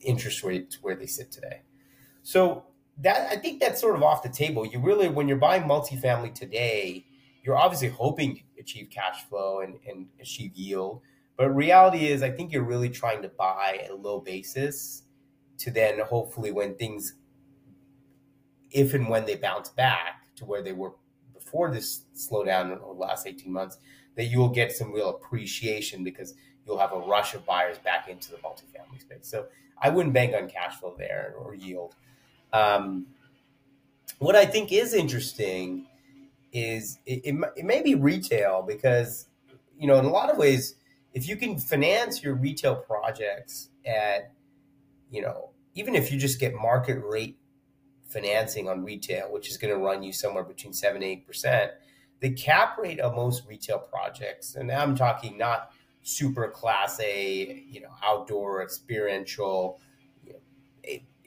interest 0.00 0.44
rates 0.44 0.78
where 0.82 0.94
they 0.94 1.06
sit 1.06 1.32
today. 1.32 1.62
So 2.22 2.64
that 2.98 3.28
I 3.30 3.36
think 3.36 3.60
that's 3.60 3.80
sort 3.80 3.96
of 3.96 4.02
off 4.02 4.22
the 4.22 4.28
table. 4.28 4.66
You 4.66 4.80
really, 4.80 5.08
when 5.08 5.28
you're 5.28 5.36
buying 5.36 5.64
multifamily 5.64 6.34
today, 6.34 7.06
you're 7.42 7.56
obviously 7.56 7.88
hoping 7.88 8.36
to 8.36 8.42
achieve 8.60 8.88
cash 8.90 9.24
flow 9.28 9.60
and, 9.60 9.78
and 9.88 10.06
achieve 10.20 10.52
yield 10.54 11.02
but 11.36 11.50
reality 11.50 12.06
is, 12.06 12.22
I 12.22 12.30
think 12.30 12.52
you're 12.52 12.64
really 12.64 12.88
trying 12.88 13.22
to 13.22 13.28
buy 13.28 13.80
at 13.84 13.90
a 13.90 13.94
low 13.94 14.20
basis 14.20 15.02
to 15.58 15.70
then 15.70 16.00
hopefully 16.00 16.50
when 16.50 16.74
things, 16.76 17.14
if 18.70 18.94
and 18.94 19.08
when 19.08 19.26
they 19.26 19.36
bounce 19.36 19.68
back 19.68 20.34
to 20.36 20.44
where 20.44 20.62
they 20.62 20.72
were 20.72 20.92
before 21.34 21.70
this 21.70 22.02
slowdown 22.14 22.72
in 22.72 22.78
the 22.78 22.86
last 22.86 23.26
18 23.26 23.52
months, 23.52 23.78
that 24.16 24.24
you 24.24 24.38
will 24.38 24.48
get 24.48 24.72
some 24.72 24.92
real 24.92 25.10
appreciation 25.10 26.02
because 26.02 26.34
you'll 26.66 26.78
have 26.78 26.92
a 26.92 26.98
rush 26.98 27.34
of 27.34 27.44
buyers 27.44 27.78
back 27.78 28.08
into 28.08 28.30
the 28.30 28.38
multifamily 28.38 29.00
space. 29.00 29.28
So 29.28 29.46
I 29.80 29.90
wouldn't 29.90 30.14
bank 30.14 30.34
on 30.34 30.48
cash 30.48 30.76
flow 30.76 30.94
there 30.98 31.34
or 31.38 31.54
yield. 31.54 31.96
Um, 32.52 33.06
what 34.18 34.36
I 34.36 34.46
think 34.46 34.72
is 34.72 34.94
interesting 34.94 35.86
is 36.52 36.98
it, 37.04 37.20
it, 37.24 37.34
it 37.56 37.64
may 37.64 37.82
be 37.82 37.94
retail 37.94 38.62
because, 38.66 39.26
you 39.78 39.86
know, 39.86 39.98
in 39.98 40.04
a 40.04 40.10
lot 40.10 40.30
of 40.30 40.38
ways, 40.38 40.74
if 41.12 41.28
you 41.28 41.36
can 41.36 41.58
finance 41.58 42.22
your 42.22 42.34
retail 42.34 42.76
projects 42.76 43.70
at, 43.84 44.32
you 45.10 45.22
know, 45.22 45.50
even 45.74 45.94
if 45.94 46.10
you 46.10 46.18
just 46.18 46.40
get 46.40 46.54
market 46.54 47.02
rate 47.04 47.38
financing 48.08 48.68
on 48.68 48.84
retail, 48.84 49.32
which 49.32 49.50
is 49.50 49.58
going 49.58 49.72
to 49.72 49.78
run 49.78 50.02
you 50.02 50.12
somewhere 50.12 50.44
between 50.44 50.72
seven 50.72 51.02
eight 51.02 51.26
percent, 51.26 51.72
the 52.20 52.30
cap 52.30 52.78
rate 52.78 53.00
of 53.00 53.14
most 53.14 53.46
retail 53.46 53.78
projects, 53.78 54.54
and 54.54 54.70
I'm 54.72 54.96
talking 54.96 55.36
not 55.36 55.72
super 56.02 56.48
class 56.48 57.00
A, 57.00 57.64
you 57.68 57.80
know, 57.80 57.90
outdoor 58.02 58.62
experiential, 58.62 59.80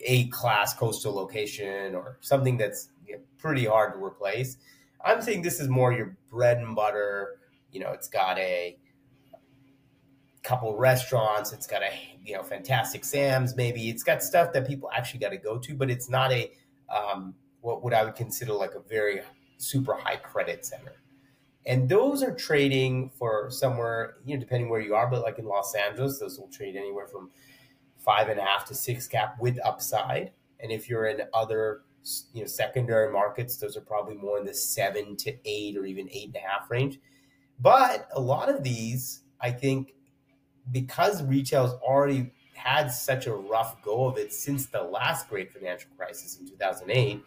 a, 0.01 0.27
class 0.27 0.73
coastal 0.73 1.13
location 1.13 1.95
or 1.95 2.17
something 2.21 2.57
that's 2.57 2.89
you 3.05 3.15
know, 3.15 3.21
pretty 3.37 3.65
hard 3.65 3.93
to 3.93 4.03
replace. 4.03 4.57
I'm 5.03 5.21
saying 5.21 5.41
this 5.41 5.59
is 5.59 5.67
more 5.67 5.91
your 5.91 6.17
bread 6.29 6.57
and 6.57 6.75
butter. 6.75 7.39
You 7.71 7.79
know, 7.81 7.91
it's 7.91 8.07
got 8.07 8.37
a 8.37 8.77
couple 10.43 10.75
restaurants. 10.75 11.53
It's 11.53 11.67
got 11.67 11.83
a 11.83 11.91
you 12.25 12.35
know 12.35 12.43
Fantastic 12.43 13.03
Sams. 13.05 13.55
Maybe 13.55 13.89
it's 13.89 14.03
got 14.03 14.23
stuff 14.23 14.53
that 14.53 14.67
people 14.67 14.89
actually 14.95 15.19
got 15.19 15.29
to 15.29 15.37
go 15.37 15.57
to, 15.57 15.75
but 15.75 15.89
it's 15.89 16.09
not 16.09 16.31
a 16.31 16.51
um, 16.89 17.35
what 17.61 17.83
what 17.83 17.93
I 17.93 18.03
would 18.03 18.15
consider 18.15 18.53
like 18.53 18.73
a 18.75 18.79
very 18.79 19.21
super 19.57 19.93
high 19.93 20.17
credit 20.17 20.65
center. 20.65 20.93
And 21.65 21.87
those 21.87 22.23
are 22.23 22.33
trading 22.33 23.11
for 23.11 23.51
somewhere, 23.51 24.15
you 24.25 24.35
know, 24.35 24.39
depending 24.39 24.69
where 24.69 24.79
you 24.79 24.95
are, 24.95 25.07
but 25.09 25.21
like 25.21 25.37
in 25.39 25.45
Los 25.45 25.75
Angeles, 25.75 26.17
those 26.19 26.39
will 26.39 26.47
trade 26.47 26.75
anywhere 26.75 27.05
from 27.05 27.29
five 27.99 28.29
and 28.29 28.39
a 28.39 28.43
half 28.43 28.65
to 28.65 28.75
six 28.75 29.07
cap 29.07 29.35
with 29.39 29.59
upside. 29.63 30.31
And 30.59 30.71
if 30.71 30.89
you're 30.89 31.05
in 31.05 31.21
other, 31.33 31.81
you 32.33 32.41
know, 32.41 32.47
secondary 32.47 33.11
markets, 33.11 33.57
those 33.57 33.77
are 33.77 33.81
probably 33.81 34.15
more 34.15 34.39
in 34.39 34.45
the 34.45 34.53
seven 34.53 35.15
to 35.17 35.35
eight 35.45 35.77
or 35.77 35.85
even 35.85 36.09
eight 36.11 36.27
and 36.27 36.35
a 36.35 36.39
half 36.39 36.69
range. 36.69 36.99
But 37.59 38.07
a 38.13 38.21
lot 38.21 38.49
of 38.49 38.63
these, 38.63 39.21
I 39.39 39.51
think, 39.51 39.93
because 40.71 41.23
retail's 41.23 41.73
already 41.81 42.31
had 42.53 42.89
such 42.89 43.27
a 43.27 43.33
rough 43.33 43.81
go 43.81 44.05
of 44.05 44.17
it 44.17 44.33
since 44.33 44.65
the 44.67 44.81
last 44.81 45.29
great 45.29 45.51
financial 45.51 45.89
crisis 45.97 46.37
in 46.39 46.47
2008, 46.47 47.23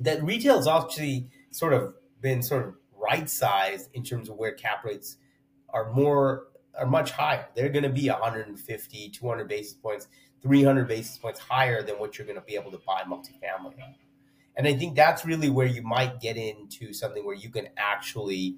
that 0.00 0.22
retail's 0.22 0.66
actually 0.66 1.30
sort 1.50 1.72
of 1.72 1.94
been 2.20 2.42
sort 2.42 2.66
of 2.66 2.74
right 2.96 3.28
sized 3.30 3.90
in 3.94 4.02
terms 4.02 4.28
of 4.28 4.36
where 4.36 4.52
cap 4.52 4.84
rates 4.84 5.16
are 5.70 5.92
more 5.92 6.48
are 6.78 6.86
much 6.86 7.10
higher. 7.12 7.46
They're 7.54 7.68
going 7.68 7.84
to 7.84 7.88
be 7.88 8.08
150, 8.08 9.08
200 9.10 9.48
basis 9.48 9.74
points, 9.74 10.08
300 10.42 10.88
basis 10.88 11.18
points 11.18 11.40
higher 11.40 11.82
than 11.82 11.96
what 11.96 12.18
you're 12.18 12.26
going 12.26 12.38
to 12.38 12.44
be 12.44 12.54
able 12.54 12.70
to 12.70 12.80
buy 12.86 13.02
multifamily 13.02 13.74
And 14.56 14.66
I 14.66 14.74
think 14.74 14.96
that's 14.96 15.24
really 15.24 15.50
where 15.50 15.66
you 15.66 15.82
might 15.82 16.20
get 16.20 16.36
into 16.36 16.92
something 16.92 17.24
where 17.24 17.34
you 17.34 17.50
can 17.50 17.68
actually 17.76 18.56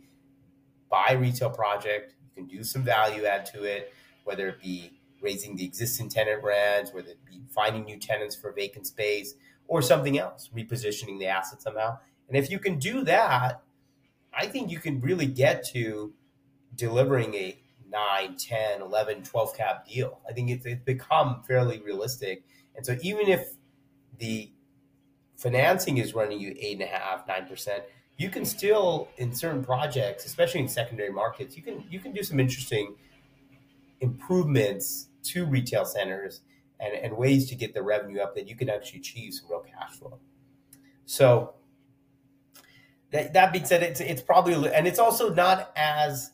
buy 0.91 1.13
retail 1.13 1.51
project, 1.51 2.15
you 2.23 2.43
can 2.43 2.47
do 2.47 2.65
some 2.65 2.83
value 2.83 3.25
add 3.25 3.47
to 3.47 3.65
it, 3.65 3.93
whether 4.25 4.49
it 4.49 4.61
be 4.61 4.93
raising 5.23 5.57
the 5.57 5.65
existing 5.65 6.09
tenant 6.09 6.43
rents, 6.43 6.93
whether 6.93 7.11
it 7.11 7.25
be 7.25 7.41
finding 7.55 7.85
new 7.85 7.99
tenants 7.99 8.35
for 8.35 8.53
vacant 8.53 8.87
space, 8.87 9.35
or 9.69 9.83
something 9.83 10.19
else, 10.19 10.51
repositioning 10.55 11.19
the 11.19 11.27
asset 11.27 11.63
somehow. 11.63 11.99
And 12.29 12.37
if 12.37 12.51
you 12.51 12.59
can 12.59 12.79
do 12.79 13.05
that, 13.05 13.63
I 14.33 14.47
think 14.47 14.71
you 14.71 14.79
can 14.79 15.01
really 15.01 15.27
get 15.27 15.65
to 15.73 16.13
delivering 16.75 17.35
a 17.35 17.60
9, 17.91 18.37
10, 18.37 18.83
11, 18.83 19.23
12 19.23 19.57
cap 19.57 19.87
deal. 19.87 20.21
I 20.29 20.33
think 20.33 20.51
it's, 20.51 20.67
it's 20.67 20.83
become 20.85 21.43
fairly 21.47 21.81
realistic. 21.81 22.45
And 22.77 22.85
so 22.85 22.97
even 23.03 23.29
if 23.29 23.55
the 24.19 24.53
financing 25.37 25.99
is 25.99 26.15
running 26.15 26.39
you 26.39 26.55
eight 26.59 26.75
and 26.75 26.83
a 26.83 26.87
half, 26.87 27.27
nine 27.27 27.47
percent, 27.47 27.85
you 28.17 28.29
can 28.29 28.45
still 28.45 29.09
in 29.17 29.33
certain 29.33 29.65
projects, 29.65 30.27
especially 30.27 30.61
in 30.61 30.69
secondary 30.69 31.11
markets, 31.11 31.57
you 31.57 31.63
can 31.63 31.85
you 31.91 31.99
can 31.99 32.13
do 32.13 32.23
some 32.23 32.39
interesting 32.39 32.95
improvements 34.01 35.09
to 35.23 35.45
retail 35.47 35.85
centers 35.85 36.43
and, 36.81 36.95
and 36.95 37.17
ways 37.17 37.49
to 37.49 37.55
get 37.55 37.75
the 37.75 37.83
revenue 37.83 38.21
up 38.21 38.35
that 38.35 38.49
you 38.49 38.57
can 38.57 38.69
actually 38.69 39.01
achieve 39.01 39.35
some 39.35 39.51
real 39.51 39.61
cash 39.61 39.93
flow. 39.99 40.19
So 41.07 41.55
that, 43.11 43.33
that 43.33 43.53
being 43.53 43.65
said, 43.65 43.83
it's 43.83 44.01
it's 44.01 44.23
probably 44.23 44.73
and 44.73 44.87
it's 44.87 44.99
also 44.99 45.33
not 45.33 45.73
as 45.77 46.33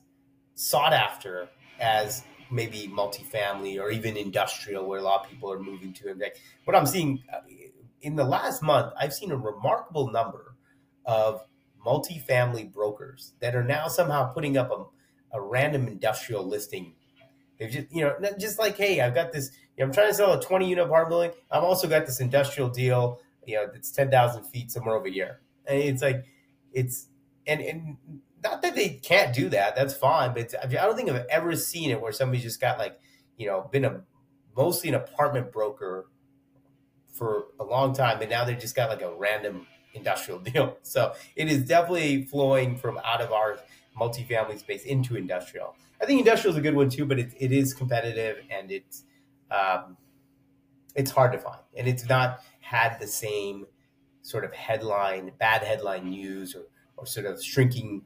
sought 0.57 0.93
after 0.93 1.49
as 1.79 2.25
maybe 2.51 2.91
multifamily 2.93 3.81
or 3.81 3.91
even 3.91 4.17
industrial, 4.17 4.87
where 4.87 4.99
a 4.99 5.03
lot 5.03 5.25
of 5.25 5.31
people 5.31 5.53
are 5.53 5.59
moving 5.59 5.93
to. 5.93 6.11
And 6.11 6.23
what 6.65 6.77
I'm 6.77 6.87
seeing 6.87 7.23
uh, 7.33 7.41
in 8.03 8.17
the 8.17 8.25
last 8.25 8.63
month, 8.63 8.93
I've 8.99 9.13
seen 9.13 9.31
a 9.31 9.37
remarkable 9.37 10.11
number 10.11 10.57
of 11.05 11.43
multifamily 11.85 12.73
brokers 12.73 13.35
that 13.41 13.55
are 13.55 13.65
now 13.65 13.87
somehow 13.87 14.33
putting 14.33 14.57
up 14.57 14.71
a, 14.71 15.37
a 15.37 15.41
random 15.41 15.87
industrial 15.87 16.45
listing. 16.45 16.95
They've 17.59 17.71
just, 17.71 17.87
you 17.93 18.03
know, 18.03 18.17
just 18.39 18.59
like, 18.59 18.77
hey, 18.77 19.01
I've 19.01 19.15
got 19.15 19.33
this, 19.33 19.51
you 19.77 19.85
know, 19.85 19.89
I'm 19.89 19.93
trying 19.95 20.09
to 20.09 20.15
sell 20.15 20.33
a 20.33 20.43
20 20.43 20.69
unit 20.69 20.85
apartment 20.85 21.11
building. 21.11 21.31
I've 21.51 21.63
also 21.63 21.89
got 21.89 22.07
this 22.07 22.21
industrial 22.21 22.71
deal, 22.71 23.21
you 23.47 23.57
know, 23.57 23.67
that's 23.73 23.91
10,000 23.93 24.45
feet 24.45 24.71
somewhere 24.71 24.97
over 24.97 25.09
here. 25.09 25.41
And 25.67 25.79
it's 25.79 26.03
like, 26.03 26.25
it's 26.73 27.09
and 27.47 27.61
and 27.61 27.97
not 28.51 28.63
that 28.63 28.75
they 28.75 28.91
can't 28.91 29.35
do 29.35 29.49
that. 29.51 29.77
That's 29.77 29.95
fine, 29.95 30.35
but 30.35 30.55
I 30.63 30.67
don't 30.67 30.97
think 30.97 31.11
I've 31.11 31.27
ever 31.31 31.55
seen 31.57 31.91
it 31.91 32.01
where 32.01 32.13
somebody's 32.13 32.43
just 32.43 32.61
got 32.61 32.79
like 32.79 32.99
you 33.37 33.47
know 33.47 33.69
been 33.73 33.85
a 33.85 34.03
mostly 34.57 34.89
an 34.89 34.95
apartment 34.95 35.53
broker 35.53 36.07
for 37.13 37.47
a 37.61 37.65
long 37.65 37.95
time, 37.95 38.21
and 38.21 38.31
now 38.31 38.45
they 38.45 38.55
just 38.55 38.75
got 38.75 38.91
like 38.91 39.03
a 39.03 39.15
random 39.15 39.67
industrial 39.95 40.39
deal. 40.51 40.77
So 40.83 41.15
it 41.35 41.51
is 41.51 41.65
definitely 41.65 42.25
flowing 42.25 42.77
from 42.77 42.99
out 43.05 43.21
of 43.21 43.33
our 43.33 43.59
multifamily 43.99 44.59
space 44.59 44.85
into 44.85 45.17
industrial. 45.17 45.75
I 46.01 46.07
think 46.07 46.21
industrial 46.21 46.53
is 46.53 46.59
a 46.59 46.61
good 46.61 46.75
one 46.75 46.91
too, 46.91 47.07
but 47.07 47.19
it, 47.19 47.33
it 47.39 47.53
is 47.53 47.73
competitive 47.73 48.43
and 48.51 48.71
it's 48.71 49.05
um, 49.51 49.97
it's 50.95 51.11
hard 51.11 51.33
to 51.33 51.39
find, 51.39 51.61
and 51.77 51.87
it's 51.87 52.09
not 52.09 52.41
had 52.61 52.99
the 53.01 53.07
same 53.07 53.67
sort 54.23 54.45
of 54.45 54.53
headline, 54.53 55.31
bad 55.39 55.63
headline 55.63 56.11
news 56.11 56.55
or, 56.55 56.65
or 56.97 57.07
sort 57.07 57.27
of 57.27 57.43
shrinking 57.43 58.03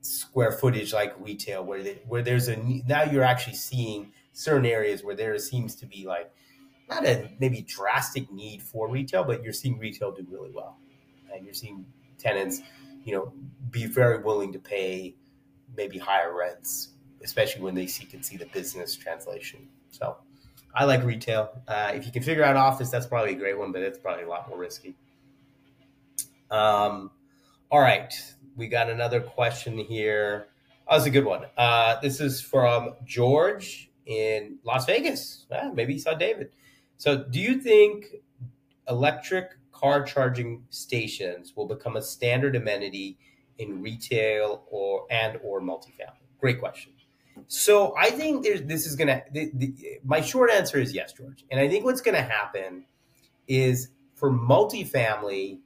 square 0.00 0.52
footage 0.52 0.92
like 0.92 1.14
retail 1.18 1.64
where 1.64 1.82
they, 1.82 2.00
where 2.06 2.22
there's 2.22 2.48
a 2.48 2.56
now 2.56 3.02
you're 3.02 3.24
actually 3.24 3.54
seeing 3.54 4.12
certain 4.32 4.66
areas 4.66 5.02
where 5.02 5.14
there 5.14 5.36
seems 5.38 5.74
to 5.74 5.86
be 5.86 6.06
like 6.06 6.30
not 6.88 7.04
a 7.04 7.28
maybe 7.40 7.62
drastic 7.62 8.30
need 8.32 8.62
for 8.62 8.88
retail 8.88 9.24
but 9.24 9.42
you're 9.42 9.52
seeing 9.52 9.78
retail 9.78 10.12
do 10.12 10.26
really 10.30 10.50
well 10.50 10.78
and 11.34 11.44
you're 11.44 11.54
seeing 11.54 11.84
tenants 12.18 12.62
you 13.04 13.12
know 13.12 13.32
be 13.70 13.86
very 13.86 14.22
willing 14.22 14.52
to 14.52 14.58
pay 14.58 15.14
maybe 15.76 15.98
higher 15.98 16.36
rents 16.36 16.90
especially 17.22 17.60
when 17.60 17.74
they 17.74 17.86
see 17.86 18.04
can 18.04 18.22
see 18.22 18.36
the 18.36 18.46
business 18.46 18.94
translation 18.94 19.68
so 19.90 20.16
I 20.74 20.84
like 20.84 21.02
retail. 21.02 21.50
Uh, 21.66 21.92
if 21.94 22.06
you 22.06 22.12
can 22.12 22.22
figure 22.22 22.44
out 22.44 22.56
office, 22.56 22.90
that's 22.90 23.06
probably 23.06 23.32
a 23.32 23.36
great 23.36 23.58
one, 23.58 23.72
but 23.72 23.82
it's 23.82 23.98
probably 23.98 24.24
a 24.24 24.28
lot 24.28 24.48
more 24.48 24.58
risky. 24.58 24.94
Um, 26.50 27.10
all 27.70 27.80
right, 27.80 28.12
we 28.58 28.66
got 28.66 28.90
another 28.90 29.20
question 29.20 29.78
here. 29.78 30.48
Oh, 30.88 30.96
that's 30.96 31.06
a 31.06 31.10
good 31.10 31.24
one. 31.24 31.46
Uh, 31.56 32.00
this 32.00 32.20
is 32.20 32.42
from 32.42 32.94
George 33.04 33.90
in 34.04 34.58
Las 34.64 34.84
Vegas. 34.84 35.46
Ah, 35.52 35.70
maybe 35.72 35.94
he 35.94 35.98
saw 35.98 36.14
David. 36.14 36.50
So, 36.96 37.24
do 37.24 37.38
you 37.38 37.60
think 37.60 38.06
electric 38.88 39.52
car 39.70 40.02
charging 40.02 40.64
stations 40.70 41.54
will 41.56 41.66
become 41.66 41.96
a 41.96 42.02
standard 42.02 42.56
amenity 42.56 43.16
in 43.58 43.80
retail 43.80 44.64
or 44.70 45.06
and 45.10 45.38
or 45.44 45.60
multifamily? 45.60 46.26
Great 46.40 46.58
question. 46.58 46.92
So 47.46 47.94
I 47.96 48.10
think 48.10 48.44
this 48.44 48.84
is 48.84 48.96
gonna. 48.96 49.22
The, 49.30 49.50
the, 49.54 49.74
my 50.04 50.20
short 50.20 50.50
answer 50.50 50.78
is 50.78 50.92
yes, 50.92 51.12
George. 51.12 51.44
And 51.50 51.60
I 51.60 51.68
think 51.68 51.84
what's 51.84 52.00
gonna 52.00 52.22
happen 52.22 52.84
is 53.46 53.90
for 54.16 54.30
multifamily 54.30 55.60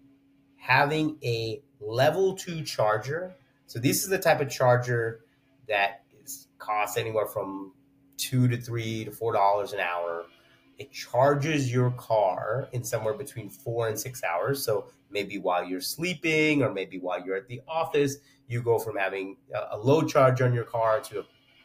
having 0.57 1.17
a 1.25 1.63
level 1.83 2.35
two 2.35 2.63
charger. 2.63 3.35
So 3.67 3.79
this 3.79 4.03
is 4.03 4.09
the 4.09 4.19
type 4.19 4.41
of 4.41 4.51
charger 4.51 5.25
that 5.69 6.03
is 6.23 6.49
costs 6.59 6.97
anywhere 6.97 7.27
from 7.27 7.73
two 8.17 8.49
to 8.49 8.57
three 8.57 9.05
to 9.05 9.13
four 9.13 9.33
dollars 9.33 9.73
an 9.73 9.81
hour. 9.81 10.27
It 10.79 10.93
charges 10.93 11.73
your 11.73 11.91
car 11.93 12.69
in 12.73 12.83
somewhere 12.83 13.15
between 13.15 13.51
four 13.51 13.89
and 13.89 13.99
six 13.99 14.23
hours. 14.25 14.65
So 14.65 14.89
maybe 15.11 15.39
while 15.39 15.65
you're 15.65 15.81
sleeping 15.81 16.63
or 16.63 16.73
maybe 16.73 16.99
while 16.99 17.25
you're 17.25 17.37
at 17.37 17.47
the 17.47 17.61
office, 17.69 18.17
you 18.49 18.63
go 18.63 18.79
from 18.79 18.97
having 18.97 19.37
a 19.71 19.77
low 19.77 20.03
charge 20.03 20.41
on 20.41 20.53
your 20.53 20.65
car 20.65 21.01
to 21.01 21.21
a 21.21 21.25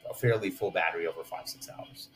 a 0.10 0.14
fairly 0.14 0.50
full 0.50 0.72
battery 0.72 1.08
over 1.08 1.24
five, 1.24 1.48
six 1.48 1.70
hours. 1.70 2.10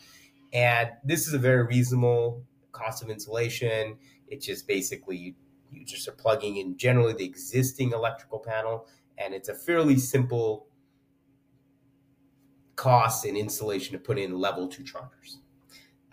And 0.54 0.90
this 1.04 1.28
is 1.28 1.34
a 1.34 1.38
very 1.38 1.64
reasonable 1.64 2.44
cost 2.72 3.04
of 3.04 3.10
installation. 3.10 3.98
It's 4.28 4.46
just 4.46 4.68
basically 4.68 5.36
you, 5.72 5.86
just 5.86 6.08
are 6.08 6.14
plugging 6.14 6.58
in 6.58 6.78
generally 6.78 7.14
the 7.14 7.26
existing 7.26 7.92
electrical 7.94 8.40
panel, 8.40 8.88
and 9.18 9.34
it's 9.34 9.50
a 9.50 9.56
fairly 9.56 9.98
simple 9.98 10.68
cost 12.76 13.26
and 13.26 13.38
installation 13.38 13.94
to 13.94 14.00
put 14.00 14.18
in 14.18 14.38
level 14.38 14.68
two 14.68 14.84
chargers. 14.84 15.40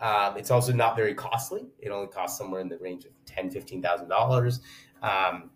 Um, 0.00 0.36
it's 0.36 0.50
also 0.50 0.72
not 0.72 0.96
very 0.96 1.14
costly. 1.14 1.66
It 1.78 1.90
only 1.90 2.08
costs 2.08 2.38
somewhere 2.38 2.60
in 2.60 2.68
the 2.68 2.78
range 2.78 3.04
of 3.04 3.12
ten, 3.24 3.50
fifteen 3.50 3.82
thousand 3.82 4.08
dollars. 4.08 4.60
Um, 5.02 5.50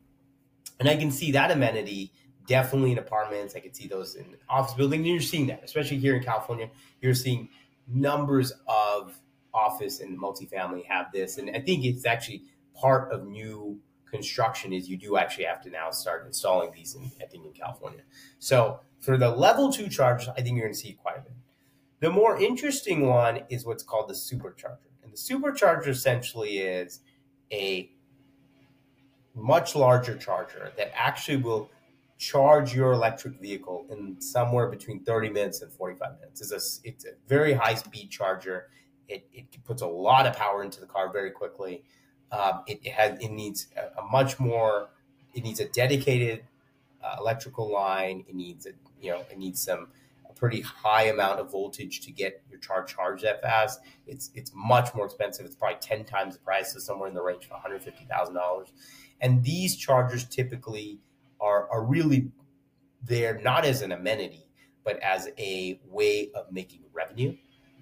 and 0.80 0.88
I 0.88 0.96
can 0.96 1.10
see 1.10 1.32
that 1.32 1.50
amenity 1.50 2.12
definitely 2.46 2.92
in 2.92 2.98
apartments. 2.98 3.54
I 3.54 3.60
can 3.60 3.72
see 3.72 3.86
those 3.86 4.16
in 4.16 4.36
office 4.48 4.74
buildings. 4.74 5.06
You're 5.06 5.20
seeing 5.20 5.46
that, 5.46 5.62
especially 5.62 5.98
here 5.98 6.16
in 6.16 6.24
California. 6.24 6.70
You're 7.00 7.14
seeing 7.14 7.50
numbers 7.86 8.52
of 8.66 9.16
office 9.54 10.00
and 10.00 10.18
multifamily 10.18 10.86
have 10.86 11.12
this, 11.12 11.38
and 11.38 11.50
I 11.50 11.60
think 11.60 11.84
it's 11.84 12.06
actually 12.06 12.42
part 12.74 13.12
of 13.12 13.26
new 13.26 13.78
construction 14.12 14.72
is 14.72 14.88
you 14.88 14.96
do 14.96 15.16
actually 15.16 15.44
have 15.44 15.62
to 15.62 15.70
now 15.70 15.90
start 15.90 16.26
installing 16.26 16.70
these 16.72 16.94
in 16.94 17.10
I 17.20 17.26
think 17.26 17.46
in 17.46 17.52
California. 17.52 18.02
So 18.38 18.80
for 19.00 19.16
the 19.16 19.30
level 19.30 19.72
two 19.72 19.88
chargers, 19.88 20.28
I 20.28 20.42
think 20.42 20.56
you're 20.56 20.66
going 20.66 20.74
to 20.74 20.78
see 20.78 20.92
quite 20.92 21.18
a 21.18 21.22
bit. 21.22 21.32
The 22.00 22.10
more 22.10 22.40
interesting 22.40 23.08
one 23.08 23.40
is 23.48 23.64
what's 23.64 23.82
called 23.82 24.08
the 24.08 24.14
supercharger, 24.14 24.90
and 25.02 25.12
the 25.12 25.16
supercharger 25.16 25.88
essentially 25.88 26.58
is 26.58 27.00
a 27.50 27.90
much 29.34 29.74
larger 29.74 30.16
charger 30.16 30.72
that 30.76 30.92
actually 30.94 31.38
will 31.38 31.70
charge 32.18 32.74
your 32.74 32.92
electric 32.92 33.40
vehicle 33.40 33.86
in 33.90 34.20
somewhere 34.20 34.68
between 34.68 35.02
30 35.02 35.30
minutes 35.30 35.62
and 35.62 35.72
45 35.72 36.20
minutes. 36.20 36.40
It's 36.40 36.52
a, 36.52 36.88
it's 36.88 37.04
a 37.04 37.10
very 37.26 37.52
high 37.54 37.74
speed 37.74 38.10
charger. 38.10 38.68
It, 39.08 39.26
it 39.32 39.46
puts 39.64 39.82
a 39.82 39.86
lot 39.86 40.26
of 40.26 40.36
power 40.36 40.62
into 40.62 40.80
the 40.80 40.86
car 40.86 41.12
very 41.12 41.30
quickly. 41.30 41.82
Um, 42.32 42.62
it, 42.66 42.80
it, 42.82 42.92
has 42.92 43.18
it 43.20 43.30
needs 43.30 43.68
a, 43.76 44.00
a, 44.00 44.04
much 44.10 44.40
more. 44.40 44.88
It 45.34 45.44
needs 45.44 45.60
a 45.60 45.68
dedicated 45.68 46.44
uh, 47.04 47.16
electrical 47.20 47.70
line. 47.70 48.24
It 48.28 48.34
needs 48.34 48.66
a 48.66 48.70
you 49.00 49.10
know 49.10 49.22
it 49.30 49.38
needs 49.38 49.62
some 49.62 49.88
a 50.28 50.32
pretty 50.32 50.62
high 50.62 51.04
amount 51.04 51.40
of 51.40 51.50
voltage 51.52 52.00
to 52.00 52.10
get 52.10 52.42
your 52.50 52.58
car 52.60 52.84
charged 52.84 53.24
that 53.24 53.42
fast. 53.42 53.80
It's 54.06 54.30
it's 54.34 54.50
much 54.54 54.94
more 54.94 55.04
expensive. 55.04 55.44
It's 55.44 55.54
probably 55.54 55.78
ten 55.80 56.04
times 56.04 56.34
the 56.34 56.40
price, 56.40 56.72
so 56.72 56.78
somewhere 56.78 57.08
in 57.08 57.14
the 57.14 57.22
range 57.22 57.44
of 57.44 57.50
one 57.50 57.60
hundred 57.60 57.82
fifty 57.82 58.06
thousand 58.06 58.34
dollars. 58.34 58.72
And 59.20 59.44
these 59.44 59.76
chargers 59.76 60.24
typically 60.24 61.00
are 61.40 61.68
are 61.70 61.84
really 61.84 62.30
there 63.04 63.40
not 63.42 63.64
as 63.64 63.82
an 63.82 63.92
amenity, 63.92 64.46
but 64.84 64.98
as 65.00 65.28
a 65.38 65.80
way 65.86 66.30
of 66.34 66.50
making 66.50 66.80
revenue. 66.92 67.36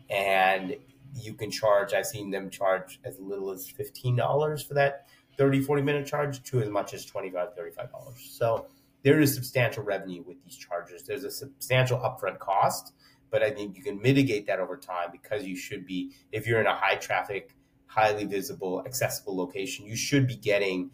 And 0.09 0.77
you 1.15 1.35
can 1.35 1.51
charge, 1.51 1.93
I've 1.95 2.07
seen 2.07 2.31
them 2.31 2.51
charge 2.51 3.01
as 3.05 3.19
little 3.19 3.51
as 3.51 3.71
$15 3.71 4.67
for 4.67 4.75
that 4.75 5.07
30, 5.37 5.63
40 5.63 5.83
minute 5.83 6.07
charge 6.07 6.43
to 6.45 6.61
as 6.61 6.69
much 6.69 6.95
as 6.95 7.11
$25, 7.11 7.33
$35. 7.33 8.19
So 8.19 8.67
there 9.03 9.21
is 9.21 9.35
substantial 9.35 9.83
revenue 9.83 10.23
with 10.27 10.43
these 10.45 10.57
chargers. 10.57 11.03
There's 11.03 11.25
a 11.25 11.31
substantial 11.31 11.99
upfront 11.99 12.39
cost, 12.39 12.93
but 13.31 13.43
I 13.43 13.51
think 13.51 13.77
you 13.77 13.83
can 13.83 14.01
mitigate 14.01 14.47
that 14.47 14.61
over 14.61 14.77
time 14.77 15.09
because 15.13 15.47
you 15.47 15.57
should 15.57 15.87
be, 15.87 16.13
if 16.33 16.47
you're 16.47 16.61
in 16.61 16.67
a 16.67 16.75
high 16.75 16.97
traffic, 16.97 17.55
highly 17.87 18.25
visible, 18.25 18.83
accessible 18.87 19.37
location, 19.37 19.87
you 19.87 19.97
should 19.97 20.27
be 20.27 20.37
getting 20.37 20.91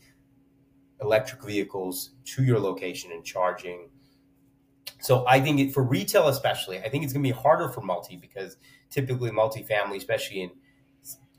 electric 1.01 1.43
vehicles 1.43 2.13
to 2.25 2.45
your 2.45 2.59
location 2.59 3.13
and 3.13 3.25
charging. 3.25 3.91
So 5.07 5.25
I 5.29 5.41
think 5.41 5.61
it, 5.61 5.73
for 5.73 5.85
retail, 5.85 6.27
especially, 6.27 6.81
I 6.81 6.89
think 6.89 7.05
it's 7.05 7.13
going 7.13 7.23
to 7.23 7.29
be 7.29 7.41
harder 7.41 7.69
for 7.69 7.81
multi 7.81 8.17
because 8.17 8.57
typically 8.91 9.31
multifamily, 9.31 9.99
especially 9.99 10.43
in 10.43 10.51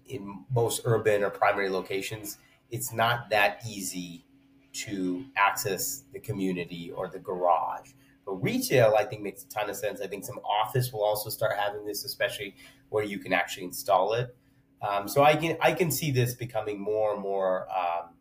in 0.05 0.45
most 0.55 0.83
urban 0.85 1.21
or 1.21 1.29
primary 1.29 1.67
locations, 1.67 2.37
it's 2.71 2.93
not 2.93 3.29
that 3.29 3.61
easy 3.67 4.25
to 4.71 5.25
access 5.35 6.05
the 6.13 6.19
community 6.21 6.93
or 6.95 7.09
the 7.09 7.19
garage. 7.19 7.91
But 8.25 8.35
retail, 8.35 8.95
I 8.97 9.03
think, 9.03 9.21
makes 9.21 9.43
a 9.43 9.49
ton 9.49 9.69
of 9.69 9.75
sense. 9.75 9.99
I 9.99 10.07
think 10.07 10.23
some 10.23 10.39
office 10.45 10.93
will 10.93 11.03
also 11.03 11.29
start 11.29 11.57
having 11.57 11.85
this, 11.85 12.05
especially 12.05 12.55
where 12.87 13.03
you 13.03 13.19
can 13.19 13.33
actually 13.33 13.65
install 13.65 14.13
it. 14.13 14.33
Um, 14.81 15.09
so 15.09 15.23
I 15.23 15.35
can 15.35 15.57
I 15.59 15.73
can 15.73 15.91
see 15.91 16.11
this 16.11 16.35
becoming 16.35 16.79
more 16.79 17.11
and 17.11 17.21
more 17.21 17.67
um, 17.69 18.11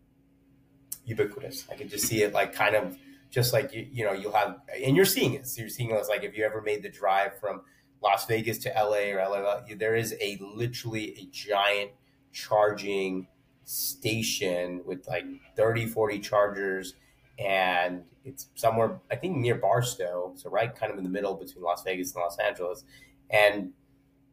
ubiquitous. 1.04 1.66
I 1.70 1.76
can 1.76 1.88
just 1.88 2.06
see 2.06 2.22
it 2.22 2.32
like 2.32 2.52
kind 2.52 2.74
of 2.74 2.98
just 3.36 3.52
like 3.52 3.74
you, 3.74 3.86
you 3.92 4.02
know 4.02 4.14
you'll 4.14 4.32
have 4.32 4.56
and 4.82 4.96
you're 4.96 5.04
seeing 5.04 5.34
it. 5.34 5.46
So 5.46 5.60
you're 5.60 5.68
seeing 5.68 5.90
it 5.90 6.06
like 6.08 6.24
if 6.24 6.34
you 6.38 6.42
ever 6.42 6.62
made 6.62 6.82
the 6.82 6.88
drive 6.88 7.38
from 7.38 7.60
Las 8.02 8.24
Vegas 8.24 8.56
to 8.60 8.70
LA 8.74 9.12
or 9.12 9.18
LA, 9.18 9.60
there 9.76 9.94
is 9.94 10.14
a 10.22 10.38
literally 10.40 11.10
a 11.18 11.28
giant 11.30 11.90
charging 12.32 13.28
station 13.64 14.80
with 14.86 15.06
like 15.06 15.26
30, 15.54 15.84
40 15.84 16.18
chargers. 16.20 16.94
And 17.38 18.04
it's 18.24 18.48
somewhere, 18.54 19.00
I 19.10 19.16
think, 19.16 19.36
near 19.36 19.56
Barstow. 19.56 20.32
So, 20.36 20.48
right 20.48 20.74
kind 20.74 20.90
of 20.90 20.96
in 20.96 21.04
the 21.04 21.10
middle 21.10 21.34
between 21.34 21.62
Las 21.62 21.82
Vegas 21.82 22.14
and 22.14 22.22
Los 22.22 22.38
Angeles. 22.38 22.84
And 23.28 23.72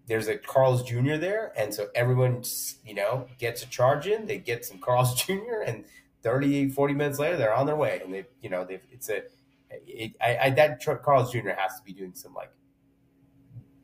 there's 0.07 0.29
a 0.29 0.37
Carl's 0.37 0.81
Jr. 0.83 1.17
there. 1.17 1.51
And 1.57 1.73
so 1.73 1.87
everyone, 1.93 2.43
you 2.85 2.93
know, 2.93 3.27
gets 3.37 3.63
a 3.63 3.67
charge 3.67 4.07
in. 4.07 4.27
They 4.27 4.37
get 4.37 4.63
some 4.63 4.77
Carl's 4.77 5.13
Jr. 5.21 5.63
and 5.67 5.83
30, 6.23 6.69
40 6.69 6.93
minutes 6.93 7.19
later, 7.19 7.37
they're 7.37 7.53
on 7.53 7.65
their 7.65 7.75
way. 7.75 8.01
And 8.03 8.13
they, 8.13 8.25
you 8.41 8.49
know, 8.49 8.65
they 8.65 8.79
it's 8.91 9.09
a, 9.09 9.23
it, 9.69 10.13
I, 10.21 10.37
I, 10.37 10.49
that 10.51 10.83
Carl's 11.03 11.31
Jr. 11.31 11.49
has 11.49 11.77
to 11.77 11.83
be 11.85 11.93
doing 11.93 12.13
some 12.13 12.33
like 12.33 12.51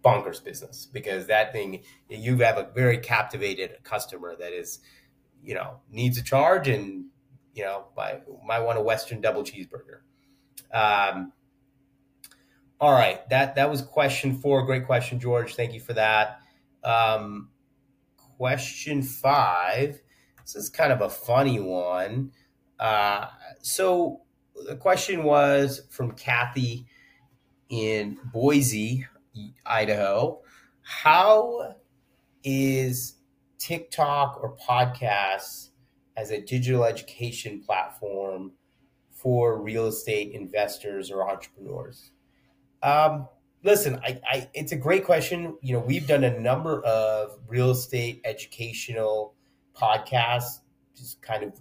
bonkers 0.03 0.43
business 0.43 0.87
because 0.91 1.27
that 1.27 1.51
thing 1.51 1.83
you 2.07 2.37
have 2.37 2.57
a 2.57 2.69
very 2.73 2.97
captivated 2.97 3.71
customer 3.83 4.33
that 4.37 4.53
is 4.53 4.79
you 5.43 5.53
know 5.53 5.79
needs 5.91 6.17
a 6.17 6.23
charge 6.23 6.69
and 6.69 7.05
you 7.53 7.63
know 7.63 7.85
might, 7.97 8.21
might 8.45 8.59
want 8.59 8.77
a 8.77 8.81
western 8.81 9.19
double 9.21 9.43
cheeseburger. 9.43 9.99
Um, 10.73 11.33
all 12.79 12.93
right. 12.93 13.27
That 13.29 13.55
that 13.55 13.69
was 13.69 13.81
question 13.81 14.37
four. 14.37 14.65
Great 14.65 14.85
question 14.85 15.19
george. 15.19 15.55
Thank 15.55 15.73
you 15.73 15.79
for 15.79 15.93
that. 15.93 16.39
Um, 16.83 17.49
question 18.37 19.01
five 19.01 20.01
this 20.53 20.63
is 20.63 20.69
kind 20.69 20.91
of 20.91 21.01
a 21.01 21.09
funny 21.09 21.59
one 21.59 22.31
uh, 22.79 23.27
so 23.61 24.21
the 24.67 24.75
question 24.75 25.23
was 25.23 25.81
from 25.89 26.11
kathy 26.11 26.85
in 27.69 28.17
boise 28.33 29.05
Idaho. 29.65 30.41
How 30.81 31.75
is 32.43 33.15
TikTok 33.57 34.39
or 34.41 34.55
podcasts 34.57 35.69
as 36.17 36.31
a 36.31 36.41
digital 36.41 36.83
education 36.83 37.61
platform 37.61 38.53
for 39.11 39.61
real 39.61 39.87
estate 39.87 40.31
investors 40.31 41.11
or 41.11 41.29
entrepreneurs? 41.29 42.11
Um, 42.81 43.27
listen, 43.63 43.99
I, 44.03 44.19
I, 44.29 44.49
it's 44.53 44.71
a 44.71 44.77
great 44.77 45.05
question. 45.05 45.57
You 45.61 45.73
know, 45.73 45.79
we've 45.79 46.07
done 46.07 46.23
a 46.23 46.39
number 46.39 46.81
of 46.83 47.37
real 47.47 47.71
estate 47.71 48.21
educational 48.25 49.35
podcasts, 49.79 50.59
just 50.95 51.21
kind 51.21 51.43
of 51.43 51.53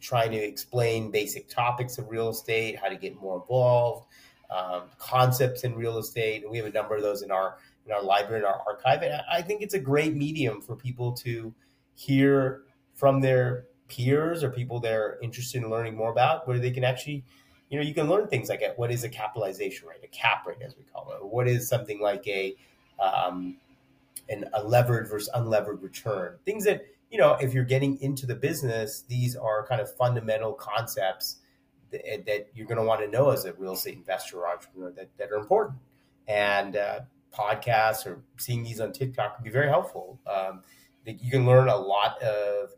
trying 0.00 0.30
to 0.30 0.38
explain 0.38 1.10
basic 1.10 1.48
topics 1.48 1.98
of 1.98 2.08
real 2.08 2.30
estate, 2.30 2.78
how 2.78 2.88
to 2.88 2.96
get 2.96 3.14
more 3.20 3.40
involved, 3.40 4.06
um, 4.50 4.82
concepts 4.98 5.64
in 5.64 5.74
real 5.74 5.98
estate. 5.98 6.48
We 6.50 6.56
have 6.58 6.66
a 6.66 6.72
number 6.72 6.96
of 6.96 7.02
those 7.02 7.22
in 7.22 7.30
our 7.30 7.58
in 7.86 7.92
our 7.92 8.02
library, 8.02 8.42
and 8.42 8.46
our 8.46 8.60
archive. 8.66 9.02
And 9.02 9.22
I 9.30 9.42
think 9.42 9.62
it's 9.62 9.74
a 9.74 9.78
great 9.78 10.14
medium 10.14 10.60
for 10.60 10.76
people 10.76 11.12
to 11.12 11.54
hear 11.94 12.62
from 12.94 13.20
their 13.20 13.64
peers 13.88 14.44
or 14.44 14.50
people 14.50 14.80
they're 14.80 15.18
interested 15.22 15.62
in 15.62 15.70
learning 15.70 15.96
more 15.96 16.10
about, 16.10 16.46
where 16.46 16.58
they 16.58 16.70
can 16.70 16.84
actually, 16.84 17.24
you 17.68 17.78
know, 17.78 17.84
you 17.84 17.94
can 17.94 18.08
learn 18.08 18.28
things 18.28 18.48
like 18.48 18.62
what 18.76 18.90
is 18.90 19.04
a 19.04 19.08
capitalization 19.08 19.88
rate, 19.88 20.00
a 20.04 20.08
cap 20.08 20.46
rate, 20.46 20.58
as 20.62 20.76
we 20.76 20.84
call 20.84 21.10
it, 21.12 21.22
or 21.22 21.28
what 21.28 21.48
is 21.48 21.68
something 21.68 22.00
like 22.00 22.26
a 22.26 22.54
um, 23.00 23.56
an, 24.28 24.44
a 24.52 24.62
levered 24.62 25.08
versus 25.08 25.30
unlevered 25.34 25.82
return. 25.82 26.36
Things 26.44 26.64
that 26.64 26.84
you 27.10 27.18
know, 27.18 27.36
if 27.40 27.52
you're 27.52 27.64
getting 27.64 28.00
into 28.00 28.26
the 28.26 28.34
business, 28.34 29.04
these 29.08 29.36
are 29.36 29.66
kind 29.66 29.80
of 29.80 29.94
fundamental 29.96 30.52
concepts 30.52 31.36
that, 31.90 32.24
that 32.26 32.48
you're 32.54 32.66
going 32.66 32.78
to 32.78 32.84
want 32.84 33.00
to 33.00 33.08
know 33.08 33.30
as 33.30 33.44
a 33.44 33.52
real 33.54 33.72
estate 33.72 33.96
investor 33.96 34.38
or 34.38 34.48
entrepreneur 34.48 34.92
that, 34.92 35.08
that 35.18 35.30
are 35.30 35.36
important. 35.36 35.78
And 36.28 36.76
uh, 36.76 37.00
podcasts 37.36 38.06
or 38.06 38.22
seeing 38.38 38.62
these 38.62 38.80
on 38.80 38.92
TikTok 38.92 39.36
can 39.36 39.44
be 39.44 39.50
very 39.50 39.68
helpful. 39.68 40.20
Um, 40.26 40.62
you 41.04 41.30
can 41.30 41.46
learn 41.46 41.68
a 41.68 41.76
lot 41.76 42.22
of 42.22 42.70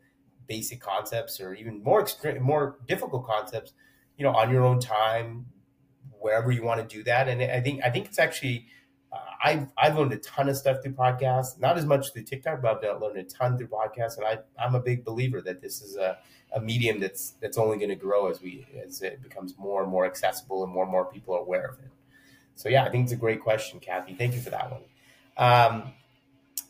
basic 0.46 0.80
concepts 0.80 1.40
or 1.40 1.54
even 1.54 1.82
more 1.82 2.00
extreme, 2.00 2.42
more 2.42 2.78
difficult 2.88 3.26
concepts, 3.26 3.74
you 4.16 4.24
know, 4.24 4.30
on 4.30 4.50
your 4.50 4.64
own 4.64 4.80
time, 4.80 5.46
wherever 6.20 6.50
you 6.50 6.62
want 6.62 6.88
to 6.88 6.96
do 6.96 7.02
that. 7.02 7.28
And 7.28 7.42
I 7.42 7.60
think 7.60 7.82
I 7.84 7.90
think 7.90 8.06
it's 8.06 8.18
actually 8.18 8.66
I've 9.42 9.66
I've 9.76 9.98
learned 9.98 10.12
a 10.12 10.18
ton 10.18 10.48
of 10.48 10.56
stuff 10.56 10.82
through 10.82 10.92
podcasts, 10.92 11.58
not 11.58 11.76
as 11.76 11.84
much 11.84 12.12
through 12.12 12.22
TikTok, 12.24 12.62
but 12.62 12.84
I've 12.84 13.00
learned 13.00 13.18
a 13.18 13.24
ton 13.24 13.58
through 13.58 13.68
podcasts. 13.68 14.16
And 14.16 14.26
I 14.26 14.38
I'm 14.62 14.74
a 14.74 14.80
big 14.80 15.04
believer 15.04 15.40
that 15.42 15.60
this 15.60 15.82
is 15.82 15.96
a 15.96 16.18
a 16.54 16.60
medium 16.60 17.00
that's 17.00 17.34
that's 17.40 17.58
only 17.58 17.76
going 17.78 17.88
to 17.88 17.96
grow 17.96 18.28
as 18.28 18.40
we 18.40 18.66
as 18.86 19.02
it 19.02 19.22
becomes 19.22 19.54
more 19.58 19.82
and 19.82 19.90
more 19.90 20.06
accessible 20.06 20.62
and 20.64 20.72
more 20.72 20.84
and 20.84 20.92
more 20.92 21.06
people 21.06 21.34
are 21.34 21.40
aware 21.40 21.66
of 21.66 21.78
it. 21.78 21.90
So 22.54 22.68
yeah, 22.68 22.84
I 22.84 22.90
think 22.90 23.04
it's 23.04 23.12
a 23.12 23.16
great 23.16 23.40
question, 23.42 23.80
Kathy. 23.80 24.14
Thank 24.14 24.34
you 24.34 24.40
for 24.40 24.50
that 24.50 24.70
one. 24.70 24.82
Um, 25.38 25.92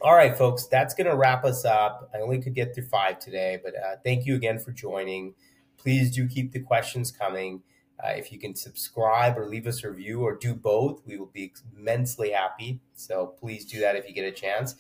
All 0.01 0.15
right, 0.15 0.37
folks, 0.37 0.67
that's 0.67 0.95
going 0.95 1.09
to 1.09 1.17
wrap 1.17 1.45
us 1.45 1.65
up. 1.65 2.11
I 2.15 2.19
only 2.19 2.41
could 2.41 2.55
get 2.55 2.75
through 2.75 2.87
five 2.87 3.19
today, 3.21 3.61
but 3.63 3.75
uh, 3.77 3.97
thank 4.03 4.27
you 4.27 4.35
again 4.35 4.59
for 4.59 4.73
joining. 4.73 5.35
Please 5.77 6.11
do 6.11 6.27
keep 6.27 6.53
the 6.53 6.61
questions 6.61 7.13
coming. 7.13 7.63
Uh, 8.03 8.09
if 8.11 8.33
you 8.33 8.39
can 8.39 8.55
subscribe 8.55 9.39
or 9.39 9.47
leave 9.47 9.67
us 9.67 9.85
a 9.85 9.91
review 9.91 10.23
or 10.23 10.35
do 10.37 10.55
both, 10.55 11.03
we 11.07 11.17
will 11.17 11.31
be 11.33 11.53
immensely 11.77 12.31
happy. 12.31 12.81
So 12.95 13.27
please 13.39 13.65
do 13.65 13.81
that 13.81 13.97
if 13.97 14.09
you 14.09 14.15
get 14.15 14.25
a 14.25 14.33
chance. 14.33 14.75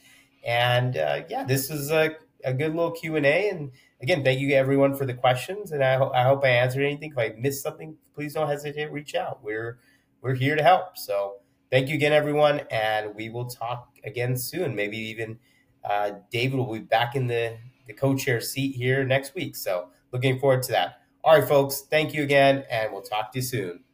And 0.44 0.96
uh, 0.96 1.22
yeah, 1.29 1.44
this 1.44 1.70
is 1.70 1.90
a, 1.90 2.16
a 2.44 2.53
good 2.53 2.75
little 2.75 2.90
Q 2.90 3.16
and 3.16 3.27
A. 3.27 3.48
And 3.51 3.70
again, 4.01 4.25
thank 4.25 4.40
you 4.40 4.55
everyone 4.55 4.96
for 4.96 5.07
the 5.07 5.14
questions. 5.14 5.72
And 5.72 5.85
I, 5.85 5.96
ho- 5.96 6.11
I 6.12 6.25
hope 6.25 6.44
I 6.44 6.48
answered 6.48 6.83
anything. 6.83 7.12
If 7.12 7.18
I 7.18 7.35
missed 7.38 7.62
something, 7.62 7.96
please 8.14 8.35
don't 8.35 8.48
hesitate 8.48 8.87
to 8.87 8.90
reach 8.90 9.14
out. 9.14 9.42
We're 9.42 9.79
we're 10.20 10.35
here 10.35 10.57
to 10.57 10.62
help. 10.62 10.96
So 10.96 11.35
thank 11.70 11.88
you 11.88 11.94
again, 11.94 12.12
everyone, 12.12 12.61
and 12.70 13.14
we 13.14 13.29
will 13.29 13.46
talk 13.46 13.88
again 14.05 14.37
soon. 14.37 14.75
Maybe 14.75 14.96
even 14.96 15.38
uh, 15.85 16.12
David 16.31 16.59
will 16.59 16.72
be 16.72 16.79
back 16.79 17.16
in 17.16 17.27
the, 17.27 17.57
the 17.87 17.92
co 17.92 18.14
chair 18.14 18.40
seat 18.40 18.75
here 18.77 19.05
next 19.05 19.35
week. 19.35 19.57
So 19.57 19.88
looking 20.12 20.38
forward 20.38 20.62
to 20.64 20.72
that. 20.72 21.02
All 21.25 21.39
right, 21.39 21.47
folks, 21.49 21.83
thank 21.89 22.15
you 22.15 22.23
again, 22.23 22.65
and 22.71 22.93
we'll 22.93 23.03
talk 23.03 23.33
to 23.33 23.39
you 23.39 23.43
soon. 23.43 23.85